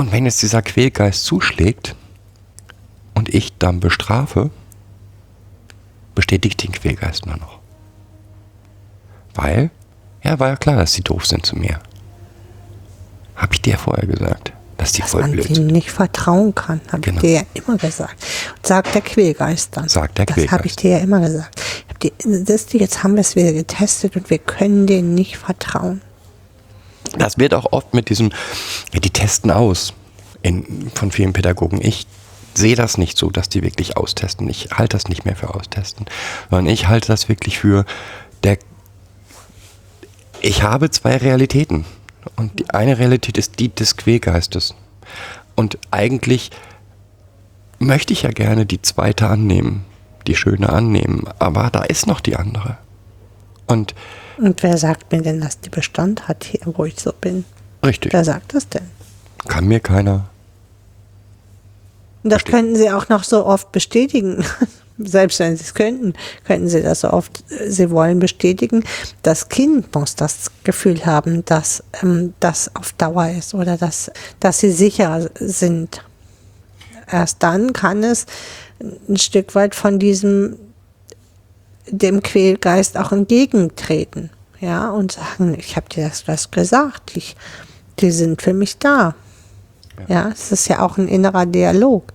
[0.00, 1.94] Und wenn jetzt dieser Quälgeist zuschlägt
[3.12, 4.48] und ich dann bestrafe,
[6.14, 7.58] bestätigt den Quälgeist nur noch.
[9.34, 9.70] Weil,
[10.22, 11.80] ja, war ja klar, dass die doof sind zu mir.
[13.36, 15.66] Hab ich dir vorher gesagt, dass die Dass voll man blöd sind.
[15.66, 17.16] nicht vertrauen kann, habe Genau.
[17.16, 18.16] ich dir ja immer gesagt.
[18.56, 19.86] Und sagt der Quälgeist dann.
[19.86, 20.64] Sagt der Das habe Quälgeist.
[20.64, 21.60] ich dir ja immer gesagt.
[21.60, 22.12] Ich hab dir,
[22.46, 26.00] das, jetzt haben wir es wieder getestet und wir können denen nicht vertrauen.
[27.18, 28.30] Das wird auch oft mit diesem,
[28.92, 29.94] die testen aus
[30.42, 31.80] in, von vielen Pädagogen.
[31.82, 32.06] Ich
[32.54, 34.48] sehe das nicht so, dass die wirklich austesten.
[34.48, 36.06] Ich halte das nicht mehr für austesten,
[36.50, 37.84] sondern ich halte das wirklich für
[38.42, 38.58] der.
[40.40, 41.84] Ich habe zwei Realitäten.
[42.36, 44.74] Und die eine Realität ist die des Quälgeistes.
[45.56, 46.50] Und eigentlich
[47.78, 49.84] möchte ich ja gerne die zweite annehmen,
[50.26, 52.76] die schöne annehmen, aber da ist noch die andere.
[53.66, 53.94] Und
[54.40, 57.44] Und wer sagt mir denn, dass die Bestand hat hier, wo ich so bin?
[57.84, 58.82] richtig, Wer sagt das denn?
[59.48, 60.26] kann mir keiner
[62.22, 62.52] das Verstehe.
[62.52, 64.44] könnten sie auch noch so oft bestätigen.
[64.98, 66.12] Selbst wenn sie es könnten,
[66.44, 68.84] könnten sie das so oft äh, sie wollen bestätigen.
[69.22, 74.58] Das Kind muss das Gefühl haben, dass ähm, das auf Dauer ist oder dass, dass
[74.60, 76.04] sie sicher sind.
[77.10, 78.26] Erst dann kann es
[79.08, 80.56] ein Stück weit von diesem
[81.90, 84.30] dem Quälgeist auch entgegentreten.
[84.60, 87.36] Ja, und sagen, ich habe dir das, das gesagt, ich,
[87.98, 89.14] die sind für mich da.
[90.08, 92.12] Ja, es ist ja auch ein innerer Dialog,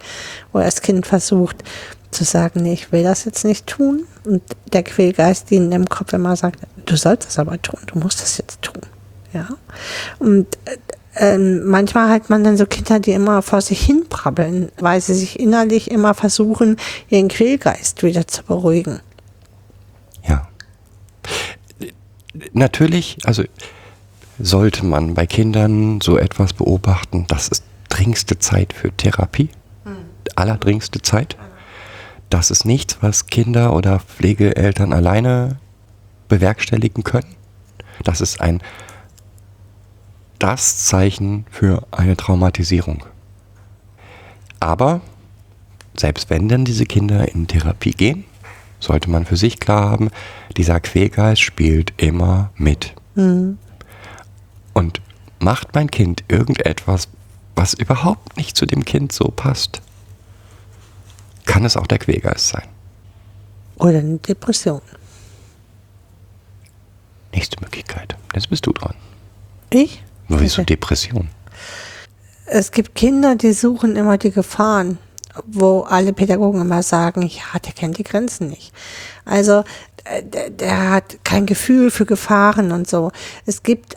[0.52, 1.64] wo das Kind versucht
[2.12, 4.06] zu sagen, nee, ich will das jetzt nicht tun.
[4.24, 4.42] Und
[4.74, 8.38] der Quälgeist ihnen im Kopf immer sagt, du sollst das aber tun, du musst das
[8.38, 8.82] jetzt tun.
[9.34, 9.50] Ja.
[10.18, 10.48] Und
[11.16, 15.14] äh, manchmal hat man dann so Kinder, die immer vor sich hin brabbeln, weil sie
[15.14, 16.78] sich innerlich immer versuchen,
[17.10, 19.00] ihren Quälgeist wieder zu beruhigen.
[20.28, 20.48] Ja.
[22.58, 23.44] Natürlich, also
[24.39, 29.50] sollte man bei Kindern so etwas beobachten, das ist dringendste Zeit für Therapie.
[30.38, 31.36] Allerdringendste Zeit.
[32.30, 35.58] Das ist nichts, was Kinder oder Pflegeeltern alleine
[36.30, 37.36] bewerkstelligen können.
[38.06, 38.62] Das ist ein
[40.39, 43.04] das Zeichen für eine Traumatisierung.
[44.62, 45.02] Aber
[45.98, 48.24] selbst wenn dann diese Kinder in Therapie gehen,
[48.86, 50.10] sollte man für sich klar haben,
[50.56, 52.93] dieser Quälgeist spielt immer mit.
[54.74, 55.02] Und
[55.39, 57.08] macht mein Kind irgendetwas,
[57.56, 59.82] was überhaupt nicht zu dem Kind so passt,
[61.45, 62.67] kann es auch der Quälgeist sein.
[63.78, 64.82] Oder eine Depression.
[67.34, 68.15] Nächste Möglichkeit.
[68.34, 68.95] Jetzt bist du dran.
[69.69, 70.04] Ich?
[70.28, 70.76] Wieso Okay.
[70.76, 71.30] Depression?
[72.45, 74.98] Es gibt Kinder, die suchen immer die Gefahren,
[75.45, 78.74] wo alle Pädagogen immer sagen, ja, der kennt die Grenzen nicht.
[79.26, 79.63] Also
[80.06, 83.12] äh, der, der hat kein Gefühl für Gefahren und so.
[83.45, 83.95] Es gibt,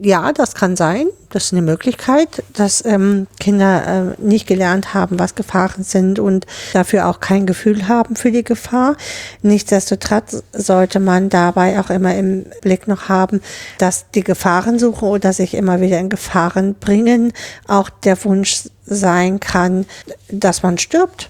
[0.00, 5.18] ja, das kann sein, das ist eine Möglichkeit, dass ähm, Kinder äh, nicht gelernt haben,
[5.18, 8.96] was Gefahren sind und dafür auch kein Gefühl haben für die Gefahr.
[9.42, 13.42] Nichtsdestotrotz sollte man dabei auch immer im Blick noch haben,
[13.78, 17.32] dass die Gefahrensuche oder sich immer wieder in Gefahren bringen
[17.68, 19.84] auch der Wunsch sein kann,
[20.28, 21.28] dass man stirbt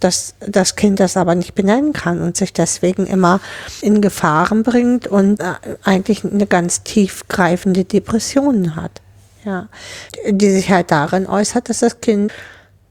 [0.00, 3.40] dass das Kind das aber nicht benennen kann und sich deswegen immer
[3.80, 9.00] in Gefahren bringt und äh, eigentlich eine ganz tiefgreifende Depression hat.
[9.44, 9.68] Ja,
[10.28, 12.32] die sich halt darin äußert, dass das Kind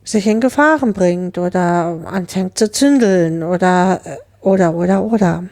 [0.03, 5.43] sich in Gefahren bringt oder anfängt zu zündeln oder äh, oder oder oder.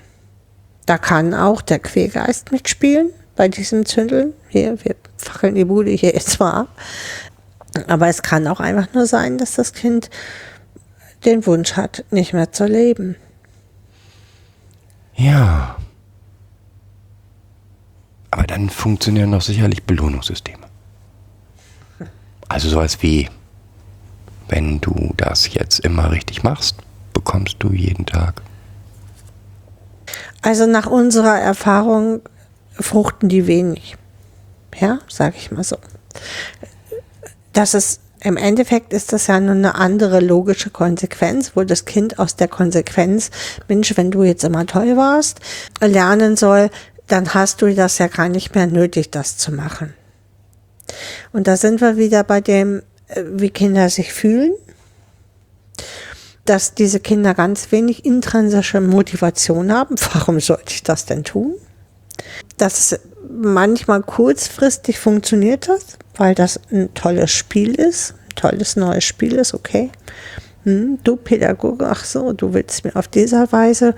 [0.85, 4.33] Da kann auch der Quälgeist mitspielen bei diesem Zündeln.
[4.49, 6.67] Hier, wir fackeln die Bude hier jetzt mal ab.
[7.87, 10.09] Aber es kann auch einfach nur sein, dass das Kind
[11.25, 13.15] den Wunsch hat, nicht mehr zu leben.
[15.15, 15.77] Ja.
[18.31, 20.65] Aber dann funktionieren doch sicherlich Belohnungssysteme.
[22.47, 23.29] Also sowas wie,
[24.49, 26.77] wenn du das jetzt immer richtig machst,
[27.13, 28.41] bekommst du jeden Tag.
[30.41, 32.21] Also nach unserer Erfahrung
[32.73, 33.95] fruchten die wenig.
[34.79, 35.77] Ja, sage ich mal so.
[37.53, 42.17] Das ist im Endeffekt ist das ja nur eine andere logische Konsequenz, wo das Kind
[42.17, 43.29] aus der Konsequenz,
[43.67, 45.39] Mensch, wenn du jetzt immer toll warst,
[45.79, 46.71] lernen soll,
[47.07, 49.93] dann hast du das ja gar nicht mehr nötig, das zu machen.
[51.33, 54.53] Und da sind wir wieder bei dem, äh, wie Kinder sich fühlen,
[56.45, 59.95] dass diese Kinder ganz wenig intrinsische Motivation haben.
[60.13, 61.53] Warum sollte ich das denn tun?
[62.57, 69.33] Dass manchmal kurzfristig funktioniert das, weil das ein tolles Spiel ist, ein tolles neues Spiel
[69.35, 69.91] ist, okay.
[70.63, 73.95] Hm, du Pädagoge, ach so, du willst mir auf dieser Weise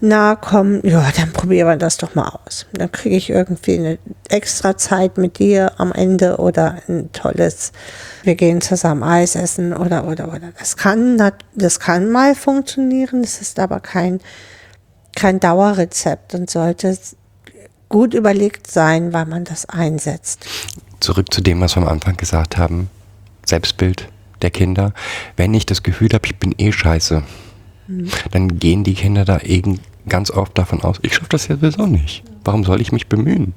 [0.00, 2.66] nahe kommen, ja, dann probieren wir das doch mal aus.
[2.72, 3.98] Dann kriege ich irgendwie eine
[4.28, 7.72] extra Zeit mit dir am Ende oder ein tolles,
[8.22, 10.52] wir gehen zusammen Eis essen oder, oder, oder.
[10.58, 11.20] Das kann,
[11.54, 14.20] das kann mal funktionieren, es ist aber kein,
[15.16, 16.96] kein Dauerrezept und sollte
[17.88, 20.46] gut überlegt sein, weil man das einsetzt.
[21.00, 22.90] Zurück zu dem, was wir am Anfang gesagt haben.
[23.46, 24.08] Selbstbild
[24.42, 24.92] der Kinder.
[25.36, 27.22] Wenn ich das Gefühl habe, ich bin eh scheiße,
[28.30, 31.86] dann gehen die Kinder da eben ganz oft davon aus, ich schaffe das ja sowieso
[31.86, 32.22] nicht.
[32.44, 33.54] Warum soll ich mich bemühen?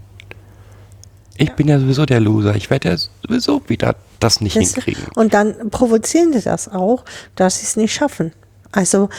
[1.38, 2.56] Ich bin ja sowieso der Loser.
[2.56, 4.60] Ich werde ja sowieso wieder das nicht du?
[4.60, 5.04] hinkriegen.
[5.16, 7.04] Und dann provozieren die das auch,
[7.36, 8.32] dass sie es nicht schaffen.
[8.72, 9.10] Also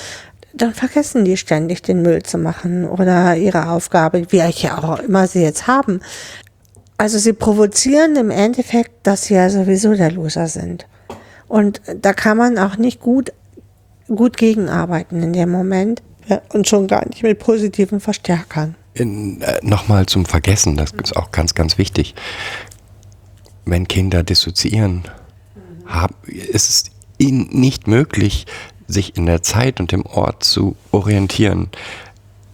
[0.54, 5.26] dann vergessen die ständig den Müll zu machen oder ihre Aufgabe, wie ja auch immer
[5.26, 6.00] sie jetzt haben.
[6.98, 10.86] Also sie provozieren im Endeffekt, dass sie ja sowieso der Loser sind.
[11.48, 13.32] Und da kann man auch nicht gut,
[14.08, 16.02] gut gegenarbeiten in dem Moment.
[16.28, 18.76] Ja, und schon gar nicht mit positiven Verstärkern.
[18.94, 22.14] In, äh, Nochmal zum Vergessen, das ist auch ganz, ganz wichtig.
[23.64, 25.02] Wenn Kinder dissoziieren,
[25.84, 26.84] haben, ist es
[27.18, 28.46] ihnen nicht möglich,
[28.92, 31.68] sich in der Zeit und dem Ort zu orientieren.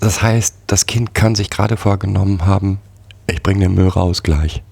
[0.00, 2.78] Das heißt, das Kind kann sich gerade vorgenommen haben,
[3.30, 4.62] ich bringe den Müll raus gleich.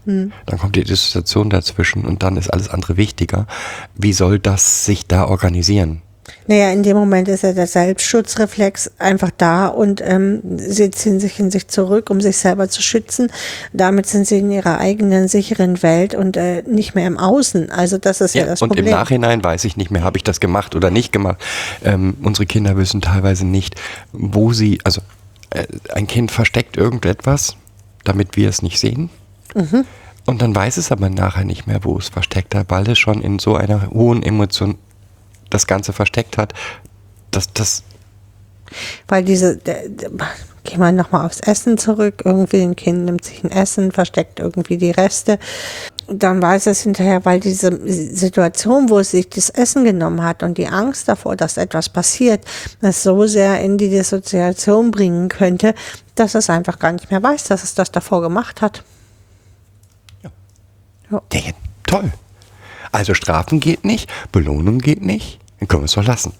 [0.46, 3.46] Dann kommt die Dissoziation dazwischen und dann ist alles andere wichtiger.
[3.94, 6.00] Wie soll das sich da organisieren?
[6.46, 11.38] Naja, in dem Moment ist ja der Selbstschutzreflex einfach da und ähm, sie ziehen sich
[11.40, 13.32] in sich zurück, um sich selber zu schützen.
[13.72, 17.70] Damit sind sie in ihrer eigenen sicheren Welt und äh, nicht mehr im Außen.
[17.70, 18.86] Also das ist ja, das und Problem.
[18.86, 21.38] im Nachhinein weiß ich nicht mehr, habe ich das gemacht oder nicht gemacht.
[21.84, 23.74] Ähm, unsere Kinder wissen teilweise nicht,
[24.12, 25.00] wo sie, also
[25.50, 27.56] äh, ein Kind versteckt irgendetwas,
[28.04, 29.10] damit wir es nicht sehen.
[29.54, 29.84] Mhm.
[30.26, 33.22] Und dann weiß es aber nachher nicht mehr, wo es versteckt hat, weil es schon
[33.22, 34.76] in so einer hohen Emotion
[35.50, 36.52] das Ganze versteckt hat,
[37.30, 37.82] dass das
[39.08, 39.58] Weil diese,
[40.66, 44.76] gehen wir nochmal aufs Essen zurück, irgendwie ein Kind nimmt sich ein Essen, versteckt irgendwie
[44.76, 45.38] die Reste.
[46.08, 50.58] Dann weiß es hinterher, weil diese Situation, wo es sich das Essen genommen hat und
[50.58, 52.44] die Angst davor, dass etwas passiert,
[52.80, 55.74] das so sehr in die Dissoziation bringen könnte,
[56.14, 58.84] dass es einfach gar nicht mehr weiß, dass es das davor gemacht hat.
[60.22, 60.30] Ja,
[61.86, 62.12] toll.
[62.96, 66.32] Also Strafen geht nicht, Belohnung geht nicht, dann können wir es doch lassen.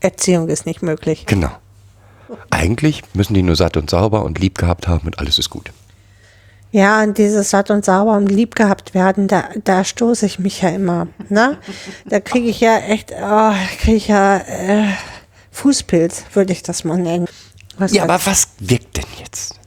[0.00, 1.26] Erziehung ist nicht möglich.
[1.26, 1.50] Genau.
[2.48, 5.72] Eigentlich müssen die nur satt und sauber und lieb gehabt haben und alles ist gut.
[6.72, 10.62] Ja, und dieses satt und sauber und lieb gehabt werden, da, da stoße ich mich
[10.62, 11.06] ja immer.
[11.28, 11.58] Ne?
[12.06, 14.86] Da kriege ich ja echt, oh, kriege ich ja äh,
[15.50, 17.26] Fußpilz, würde ich das mal nennen.
[17.76, 19.60] Was Ja, aber was wirkt denn jetzt?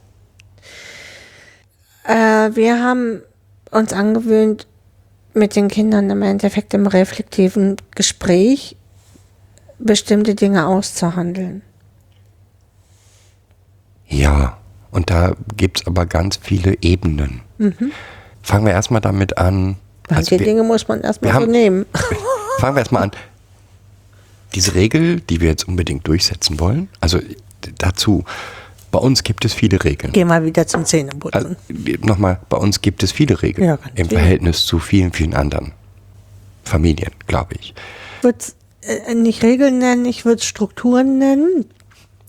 [2.02, 3.22] Äh, wir haben
[3.70, 4.66] uns angewöhnt,
[5.40, 8.76] mit den Kindern im Endeffekt im reflektiven Gespräch
[9.80, 11.62] bestimmte Dinge auszuhandeln.
[14.06, 14.58] Ja,
[14.90, 17.40] und da gibt es aber ganz viele Ebenen.
[18.42, 19.76] Fangen wir erstmal damit an.
[20.08, 21.86] Manche also wir- Dinge muss man erstmal so nehmen.
[22.58, 23.10] Fangen wir erstmal an.
[24.54, 27.20] Diese Regel, die wir jetzt unbedingt durchsetzen wollen, also
[27.78, 28.24] dazu,
[28.90, 30.12] bei uns gibt es viele Regeln.
[30.12, 31.56] Geh mal wieder zum Zähneputzen.
[31.68, 34.20] Also, nochmal, bei uns gibt es viele Regeln Ja, im viele.
[34.20, 35.72] Verhältnis zu vielen, vielen anderen
[36.64, 37.74] Familien, glaube ich.
[38.18, 38.38] Ich würde
[38.82, 41.66] äh, nicht Regeln nennen, ich würde Strukturen nennen.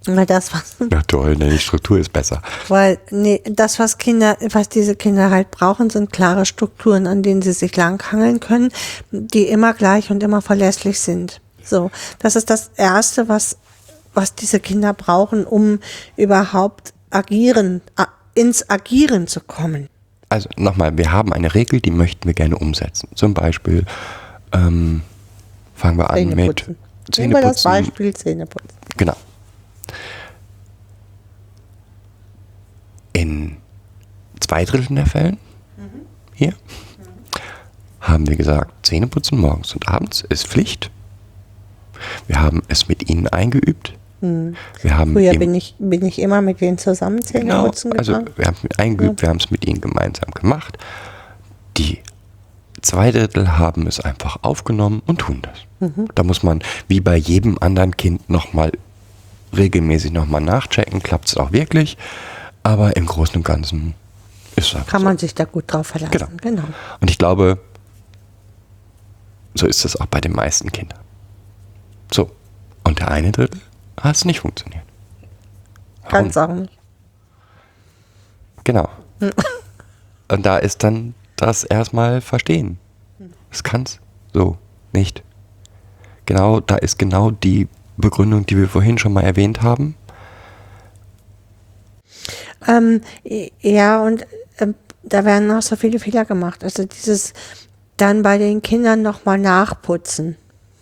[0.05, 2.41] Weil das, was, Na toll, ne, die Struktur ist besser.
[2.70, 7.43] weil, nee, das, was Kinder, was diese Kinder halt brauchen, sind klare Strukturen, an denen
[7.43, 8.72] sie sich langhangeln können,
[9.12, 11.39] die immer gleich und immer verlässlich sind.
[11.64, 11.91] So.
[12.18, 13.57] Das ist das Erste, was,
[14.14, 15.80] was diese Kinder brauchen, um
[16.18, 17.82] überhaupt agieren,
[18.34, 19.88] ins Agieren zu kommen.
[20.30, 23.09] Also nochmal, wir haben eine Regel, die möchten wir gerne umsetzen.
[23.16, 23.86] Zum Beispiel
[24.53, 25.01] ähm,
[25.76, 26.78] fangen wir an mit Zähneputzen.
[27.18, 27.64] Nehmen wir das.
[27.64, 28.70] Beispiel Zähneputzen.
[28.97, 29.16] Genau.
[33.14, 33.57] In
[34.39, 35.38] zwei Dritteln der Fällen
[36.41, 36.55] hier
[37.99, 40.89] haben wir gesagt, Zähneputzen morgens und abends ist Pflicht.
[42.26, 43.93] Wir haben es mit ihnen eingeübt.
[44.22, 48.34] Wir haben Früher bin ich, bin ich immer mit denen zusammen Genau, Zähneputzen also gegangen.
[48.38, 50.78] wir haben es mit eingeübt, wir haben es mit ihnen gemeinsam gemacht.
[51.78, 51.99] Die
[52.82, 55.59] zwei Drittel haben es einfach aufgenommen und tun das.
[55.80, 56.07] Mhm.
[56.13, 58.72] Da muss man wie bei jedem anderen Kind nochmal
[59.55, 61.97] regelmäßig nochmal nachchecken, klappt es auch wirklich.
[62.63, 63.95] Aber im Großen und Ganzen
[64.55, 65.05] ist es Kann so.
[65.05, 66.38] man sich da gut drauf verlassen.
[66.41, 66.61] Genau.
[66.61, 66.67] genau.
[66.99, 67.59] Und ich glaube,
[69.55, 70.99] so ist es auch bei den meisten Kindern.
[72.13, 72.30] So.
[72.84, 73.59] Und der eine Drittel
[74.02, 74.84] hat es nicht funktioniert.
[76.04, 76.12] Warum?
[76.12, 76.78] Ganz auch nicht.
[78.64, 78.89] Genau.
[80.28, 82.78] Und da ist dann das erstmal verstehen.
[83.49, 83.99] Das kann's
[84.34, 84.58] so
[84.93, 85.24] nicht.
[86.26, 89.95] Genau, da ist genau die Begründung, die wir vorhin schon mal erwähnt haben.
[92.68, 93.02] Ähm,
[93.60, 94.26] ja, und
[94.60, 96.64] ähm, da werden noch so viele Fehler gemacht.
[96.64, 97.34] Also dieses
[97.97, 100.38] dann bei den Kindern nochmal nachputzen.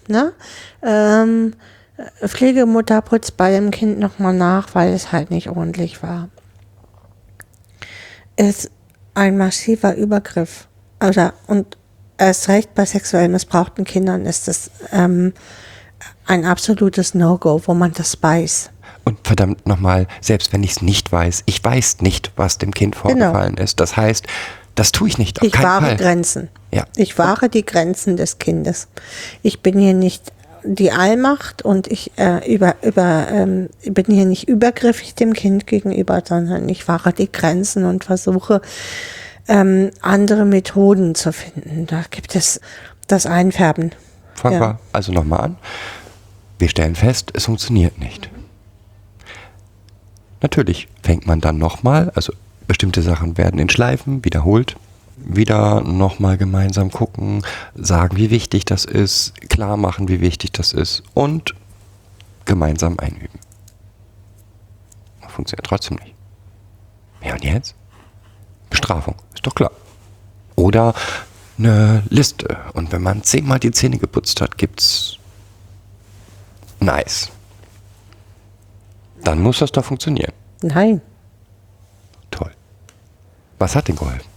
[0.07, 0.33] Ne?
[0.83, 1.53] Ähm,
[2.25, 6.29] Pflegemutter putzt bei dem Kind nochmal nach, weil es halt nicht ordentlich war.
[8.35, 8.71] Ist
[9.13, 10.67] ein massiver Übergriff.
[11.01, 11.77] Oder, und
[12.17, 15.33] erst recht bei sexuell missbrauchten Kindern ist es ähm,
[16.25, 18.69] ein absolutes No-Go, wo man das weiß.
[19.03, 22.95] Und verdammt nochmal, selbst wenn ich es nicht weiß, ich weiß nicht, was dem Kind
[22.95, 23.79] vorgefallen ist.
[23.79, 24.27] Das heißt,
[24.75, 25.41] das tue ich nicht.
[25.41, 25.97] Auf Ich wahre Fall.
[25.97, 26.49] Grenzen.
[26.71, 26.85] Ja.
[26.95, 28.87] Ich wahre die Grenzen des Kindes.
[29.41, 30.31] Ich bin hier nicht
[30.63, 36.21] die Allmacht und ich äh, über, über, ähm, bin hier nicht übergriffig dem Kind gegenüber,
[36.25, 38.61] sondern ich wahre die Grenzen und versuche
[39.47, 41.87] ähm, andere Methoden zu finden.
[41.87, 42.61] Da gibt es
[43.07, 43.91] das Einfärben.
[44.35, 44.61] Fangen Ja.
[44.61, 45.57] wir also nochmal an.
[46.59, 48.29] Wir stellen fest, es funktioniert nicht.
[50.41, 52.33] Natürlich fängt man dann nochmal, also
[52.67, 54.77] bestimmte Sachen werden in Schleifen wiederholt,
[55.25, 57.43] wieder nochmal gemeinsam gucken,
[57.75, 61.55] sagen, wie wichtig das ist, klar machen, wie wichtig das ist und
[62.45, 63.39] gemeinsam einüben.
[65.27, 66.15] Funktioniert trotzdem nicht.
[67.23, 67.75] Ja, und jetzt?
[68.69, 69.71] Bestrafung, ist doch klar.
[70.55, 70.93] Oder
[71.57, 72.57] eine Liste.
[72.73, 75.17] Und wenn man zehnmal die Zähne geputzt hat, gibt's
[76.99, 77.29] Eis.
[79.23, 80.33] Dann muss das doch funktionieren.
[80.61, 81.01] Nein.
[82.31, 82.51] Toll.
[83.57, 84.28] Was hat denn geholfen?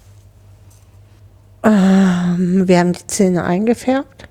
[1.63, 4.29] Wir haben die Zähne eingefärbt.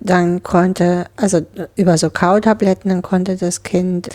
[0.00, 4.08] Dann konnte, also über so Kautabletten, dann konnte das Kind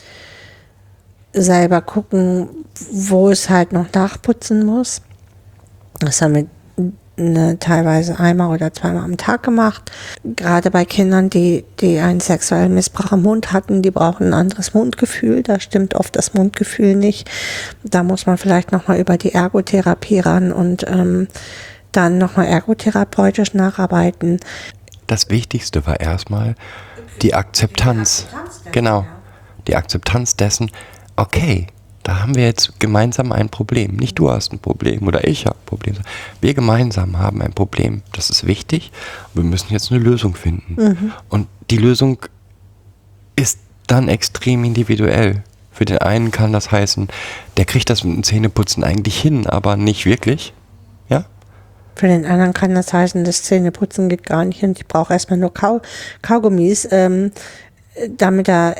[1.31, 2.49] selber gucken,
[2.91, 5.01] wo es halt noch nachputzen muss.
[5.99, 6.47] Das haben wir
[7.17, 9.91] ne, teilweise einmal oder zweimal am Tag gemacht.
[10.23, 14.73] Gerade bei Kindern, die, die einen sexuellen Missbrauch am Mund hatten, die brauchen ein anderes
[14.73, 15.43] Mundgefühl.
[15.43, 17.29] Da stimmt oft das Mundgefühl nicht.
[17.83, 21.27] Da muss man vielleicht nochmal über die Ergotherapie ran und ähm,
[21.97, 24.39] dann nochmal ergotherapeutisch nacharbeiten.
[25.07, 26.55] Das Wichtigste war erstmal
[27.23, 28.27] die Akzeptanz.
[28.71, 29.05] Genau.
[29.67, 30.71] Die Akzeptanz dessen,
[31.15, 31.67] okay,
[32.03, 33.95] da haben wir jetzt gemeinsam ein Problem.
[33.95, 35.95] Nicht du hast ein Problem oder ich habe ein Problem.
[36.39, 38.03] Wir gemeinsam haben ein Problem.
[38.13, 38.91] Das ist wichtig.
[39.33, 41.13] Wir müssen jetzt eine Lösung finden.
[41.27, 42.19] Und die Lösung
[43.35, 45.43] ist dann extrem individuell.
[45.71, 47.09] Für den einen kann das heißen,
[47.57, 50.53] der kriegt das mit dem Zähneputzen eigentlich hin, aber nicht wirklich.
[51.97, 55.39] Für den anderen kann das heißen, das Zähneputzen geht gar nicht und ich brauche erstmal
[55.39, 55.81] nur Kau
[56.21, 57.31] Kaugummis, ähm,
[58.17, 58.75] damit er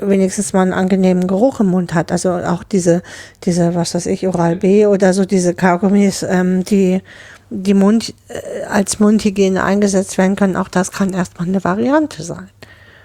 [0.00, 2.10] wenigstens mal einen angenehmen Geruch im Mund hat.
[2.10, 3.02] Also auch diese,
[3.44, 7.02] diese, was weiß ich, Oral B oder so, diese Kaugummis, ähm, die,
[7.50, 12.48] die Mund, äh, als Mundhygiene eingesetzt werden können, auch das kann erstmal eine Variante sein.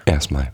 [0.06, 0.52] Erstmal.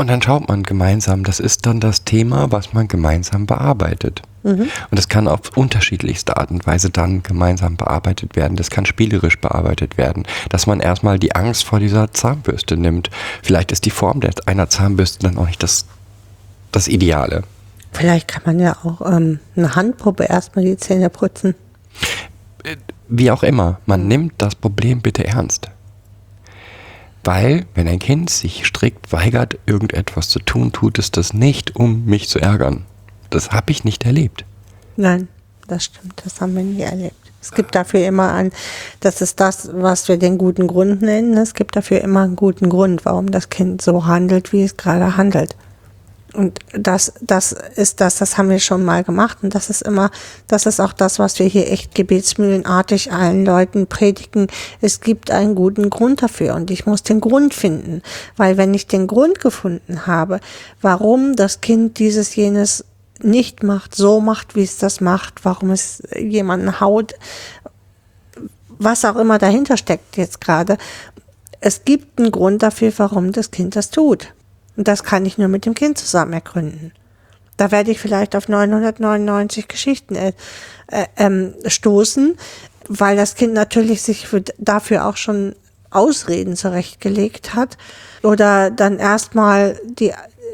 [0.00, 4.22] Und dann schaut man gemeinsam, das ist dann das Thema, was man gemeinsam bearbeitet.
[4.44, 8.56] Und das kann auf unterschiedlichste Art und Weise dann gemeinsam bearbeitet werden.
[8.56, 10.24] Das kann spielerisch bearbeitet werden.
[10.48, 13.10] Dass man erstmal die Angst vor dieser Zahnbürste nimmt.
[13.42, 15.84] Vielleicht ist die Form der, einer Zahnbürste dann auch nicht das,
[16.70, 17.42] das Ideale.
[17.90, 21.56] Vielleicht kann man ja auch ähm, eine Handpuppe erstmal die Zähne putzen.
[23.08, 25.70] Wie auch immer, man nimmt das Problem bitte ernst.
[27.24, 32.04] Weil, wenn ein Kind sich strikt weigert, irgendetwas zu tun, tut es das nicht, um
[32.04, 32.84] mich zu ärgern.
[33.30, 34.44] Das habe ich nicht erlebt.
[34.96, 35.28] Nein,
[35.66, 37.14] das stimmt, das haben wir nie erlebt.
[37.40, 38.50] Es gibt dafür immer ein,
[39.00, 41.36] das ist das, was wir den guten Grund nennen.
[41.36, 45.16] Es gibt dafür immer einen guten Grund, warum das Kind so handelt, wie es gerade
[45.16, 45.54] handelt.
[46.34, 49.38] Und das, das ist das, das haben wir schon mal gemacht.
[49.42, 50.10] Und das ist immer,
[50.46, 54.48] das ist auch das, was wir hier echt gebetsmühlenartig allen Leuten predigen.
[54.80, 56.54] Es gibt einen guten Grund dafür.
[56.54, 58.02] Und ich muss den Grund finden.
[58.36, 60.40] Weil wenn ich den Grund gefunden habe,
[60.82, 62.84] warum das Kind dieses, jenes
[63.20, 67.14] nicht macht, so macht, wie es das macht, warum es jemanden haut,
[68.78, 70.78] was auch immer dahinter steckt jetzt gerade.
[71.60, 74.28] Es gibt einen Grund dafür, warum das Kind das tut.
[74.78, 76.92] Und das kann ich nur mit dem Kind zusammen ergründen.
[77.56, 80.32] Da werde ich vielleicht auf 999 Geschichten äh,
[80.86, 82.36] äh, ähm, stoßen,
[82.88, 85.56] weil das Kind natürlich sich für, dafür auch schon
[85.90, 87.76] Ausreden zurechtgelegt hat
[88.22, 90.12] oder dann erstmal die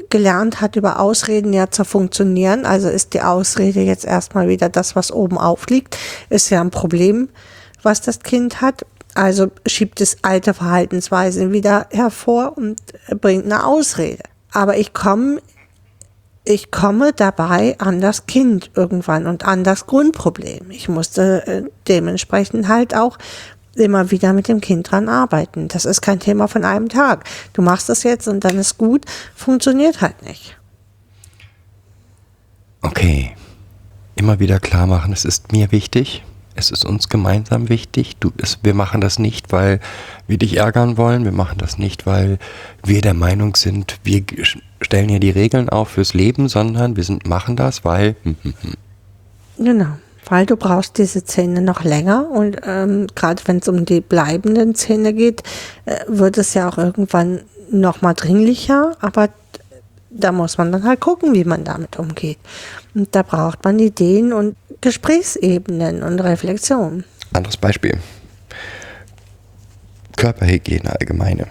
[0.08, 2.64] gelernt hat, über Ausreden ja zu funktionieren.
[2.64, 5.98] Also ist die Ausrede jetzt erstmal wieder das, was oben aufliegt,
[6.30, 7.28] ist ja ein Problem,
[7.82, 8.86] was das Kind hat.
[9.14, 12.80] Also schiebt es alte Verhaltensweisen wieder hervor und
[13.20, 14.22] bringt eine Ausrede.
[14.52, 15.40] Aber ich komme,
[16.44, 20.70] ich komme dabei an das Kind irgendwann und an das Grundproblem.
[20.70, 23.18] Ich musste äh, dementsprechend halt auch
[23.76, 25.68] immer wieder mit dem Kind dran arbeiten.
[25.68, 27.24] Das ist kein Thema von einem Tag.
[27.52, 29.04] Du machst das jetzt und dann ist gut,
[29.34, 30.56] funktioniert halt nicht.
[32.82, 33.34] Okay.
[34.16, 36.22] Immer wieder klar machen, es ist mir wichtig,
[36.54, 38.16] es ist uns gemeinsam wichtig.
[38.18, 39.80] Du, es, wir machen das nicht, weil
[40.26, 41.24] wir dich ärgern wollen.
[41.24, 42.38] Wir machen das nicht, weil
[42.84, 44.22] wir der Meinung sind, wir
[44.80, 48.16] stellen hier die Regeln auf fürs Leben, sondern wir sind, machen das, weil.
[49.56, 49.86] Genau,
[50.28, 54.74] weil du brauchst diese Zähne noch länger und ähm, gerade wenn es um die bleibenden
[54.74, 55.44] Zähne geht,
[55.84, 59.28] äh, wird es ja auch irgendwann noch mal dringlicher, aber
[60.14, 62.38] da muss man dann halt gucken, wie man damit umgeht.
[62.94, 67.04] Und da braucht man Ideen und Gesprächsebenen und Reflexion.
[67.32, 67.98] Anderes Beispiel.
[70.16, 71.46] Körperhygiene allgemeine.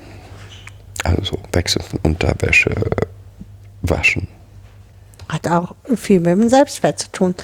[1.04, 2.74] Also so Wechseln von Unterwäsche,
[3.82, 4.28] Waschen.
[5.28, 7.36] Hat auch viel mit dem Selbstwert zu tun.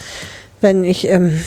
[0.61, 1.41] Wenn ich, ähm,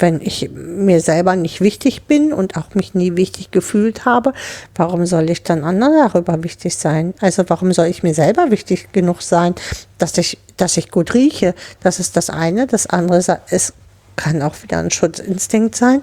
[0.00, 4.32] wenn ich mir selber nicht wichtig bin und auch mich nie wichtig gefühlt habe,
[4.74, 7.14] warum soll ich dann anderen darüber wichtig sein?
[7.20, 9.54] Also warum soll ich mir selber wichtig genug sein,
[9.98, 11.54] dass ich, dass ich gut rieche?
[11.82, 12.66] Das ist das eine.
[12.66, 13.72] Das andere es
[14.16, 16.02] kann auch wieder ein Schutzinstinkt sein.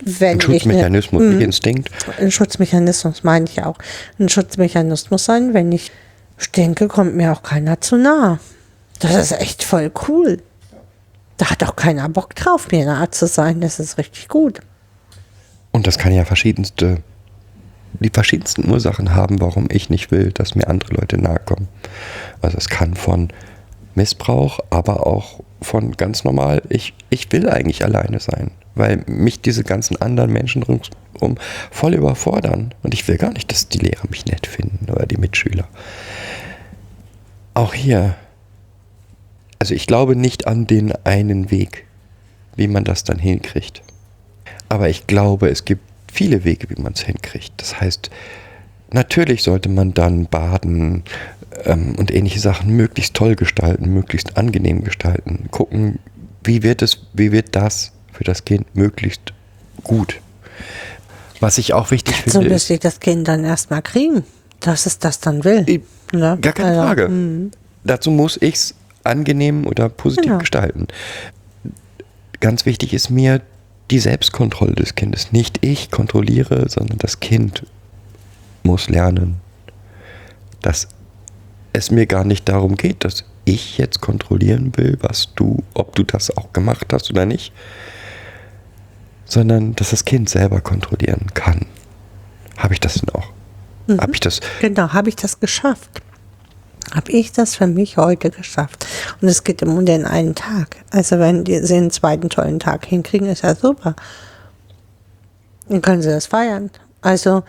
[0.00, 1.28] Wenn Ein ne- Schutzmechanismus, Mhm.
[1.36, 1.88] nicht Instinkt.
[2.18, 3.76] ein Schutzmechanismus meine ich auch.
[4.18, 5.90] Ein Schutzmechanismus sein, wenn ich
[6.38, 8.38] stinke, kommt mir auch keiner zu nah.
[9.00, 10.38] Das ist echt voll cool.
[11.36, 13.60] Da hat auch keiner Bock drauf, mir nahe zu sein.
[13.60, 14.60] Das ist richtig gut.
[15.72, 17.02] Und das kann ja verschiedenste,
[18.00, 21.68] die verschiedensten Ursachen haben, warum ich nicht will, dass mir andere Leute nahe kommen.
[22.40, 23.28] Also es kann von
[23.94, 29.64] Missbrauch, aber auch von ganz normal, ich, ich will eigentlich alleine sein, weil mich diese
[29.64, 31.36] ganzen anderen Menschen ringsum
[31.70, 32.74] voll überfordern.
[32.82, 35.66] Und ich will gar nicht, dass die Lehrer mich nett finden oder die Mitschüler.
[37.54, 38.14] Auch hier,
[39.58, 41.84] also ich glaube nicht an den einen Weg,
[42.56, 43.82] wie man das dann hinkriegt.
[44.68, 45.82] Aber ich glaube, es gibt
[46.12, 47.52] viele Wege, wie man es hinkriegt.
[47.58, 48.10] Das heißt,
[48.90, 51.04] natürlich sollte man dann Baden
[51.64, 55.48] ähm, und ähnliche Sachen möglichst toll gestalten, möglichst angenehm gestalten.
[55.50, 55.98] Gucken,
[56.44, 59.32] wie wird es, wie wird das für das Kind möglichst
[59.84, 60.20] gut.
[61.40, 64.24] Was ich auch wichtig So finde, müsste ist, ich das Kind dann erstmal kriegen,
[64.60, 65.64] dass es das dann will.
[65.66, 65.80] Ich-
[66.12, 66.38] Ne?
[66.40, 67.08] gar keine Also, Frage.
[67.08, 67.50] mm.
[67.82, 68.74] Dazu muss ich es
[69.06, 70.38] angenehm oder positiv Genau.
[70.38, 70.86] gestalten.
[72.40, 73.40] Ganz wichtig ist mir
[73.90, 75.32] die Selbstkontrolle des Kindes.
[75.32, 77.64] Nicht ich kontrolliere, sondern das Kind
[78.62, 79.36] muss lernen,
[80.60, 80.88] dass
[81.72, 86.02] es mir gar nicht darum geht, dass ich jetzt kontrollieren will, was du, ob du
[86.02, 87.52] das auch gemacht hast oder nicht,
[89.24, 91.66] sondern dass das Kind selber kontrollieren kann.
[92.56, 93.28] Habe ich das denn auch?
[94.00, 94.40] Habe ich das?
[94.60, 96.02] Genau, habe ich das geschafft.
[96.94, 98.86] Habe ich das für mich heute geschafft.
[99.20, 100.76] Und es geht um den einen Tag.
[100.90, 103.96] Also wenn sie einen zweiten tollen Tag hinkriegen, ist ja super.
[105.68, 106.70] Dann können sie das feiern.
[107.00, 107.42] Also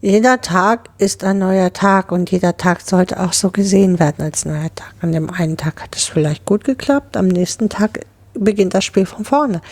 [0.00, 4.44] jeder Tag ist ein neuer Tag und jeder Tag sollte auch so gesehen werden als
[4.44, 4.94] neuer Tag.
[5.00, 8.00] An dem einen Tag hat es vielleicht gut geklappt, am nächsten Tag
[8.34, 9.62] beginnt das Spiel von vorne.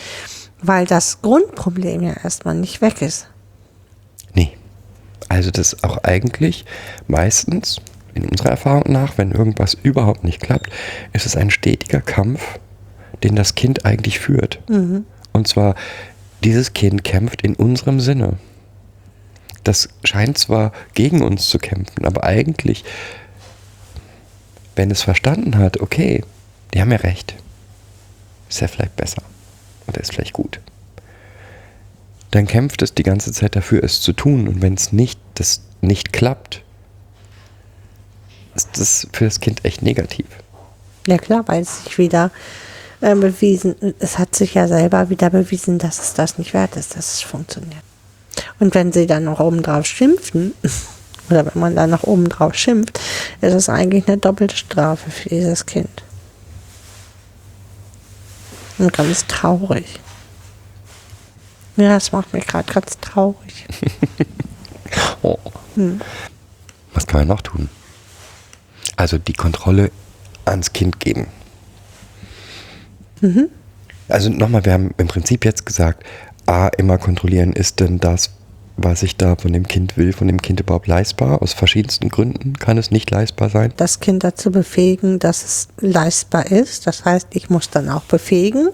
[0.61, 3.29] Weil das Grundproblem ja erstmal nicht weg ist.
[4.33, 4.57] Nee.
[5.29, 6.65] Also das auch eigentlich
[7.07, 7.81] meistens,
[8.15, 10.71] in unserer Erfahrung nach, wenn irgendwas überhaupt nicht klappt,
[11.13, 12.59] ist es ein stetiger Kampf,
[13.23, 14.61] den das Kind eigentlich führt.
[15.33, 15.75] Und zwar,
[16.43, 18.35] dieses Kind kämpft in unserem Sinne.
[19.63, 22.85] Das scheint zwar gegen uns zu kämpfen, aber eigentlich,
[24.77, 26.23] wenn es verstanden hat, okay,
[26.75, 27.35] die haben ja recht,
[28.49, 29.23] ist ja vielleicht besser
[29.87, 30.61] oder ist vielleicht gut
[32.35, 34.49] dann kämpft es die ganze Zeit dafür, es zu tun.
[34.49, 36.64] Und wenn es nicht, das nicht klappt,
[38.55, 40.27] ist das für das Kind echt negativ.
[41.07, 42.31] Ja klar, weil es sich wieder
[43.01, 46.97] äh, bewiesen, es hat sich ja selber wieder bewiesen, dass es das nicht wert ist,
[46.97, 47.83] dass es funktioniert.
[48.59, 50.55] Und wenn sie dann noch oben drauf schimpfen,
[51.31, 53.01] oder wenn man dann noch oben drauf schimpft,
[53.41, 56.03] ist es eigentlich eine doppelte Strafe für dieses Kind.
[58.79, 60.01] Und ganz traurig.
[61.77, 63.67] Ja, das macht mich gerade ganz traurig.
[65.23, 65.39] Oh.
[66.93, 67.69] Was kann man noch tun?
[68.97, 69.91] Also die Kontrolle
[70.45, 71.27] ans Kind geben.
[74.09, 76.05] Also nochmal, wir haben im Prinzip jetzt gesagt,
[76.47, 78.31] A, immer kontrollieren, ist denn das,
[78.77, 81.41] was ich da von dem Kind will, von dem Kind überhaupt leistbar?
[81.41, 83.73] Aus verschiedensten Gründen kann es nicht leistbar sein.
[83.77, 86.87] Das Kind dazu befähigen, dass es leistbar ist.
[86.87, 88.69] Das heißt, ich muss dann auch befähigen.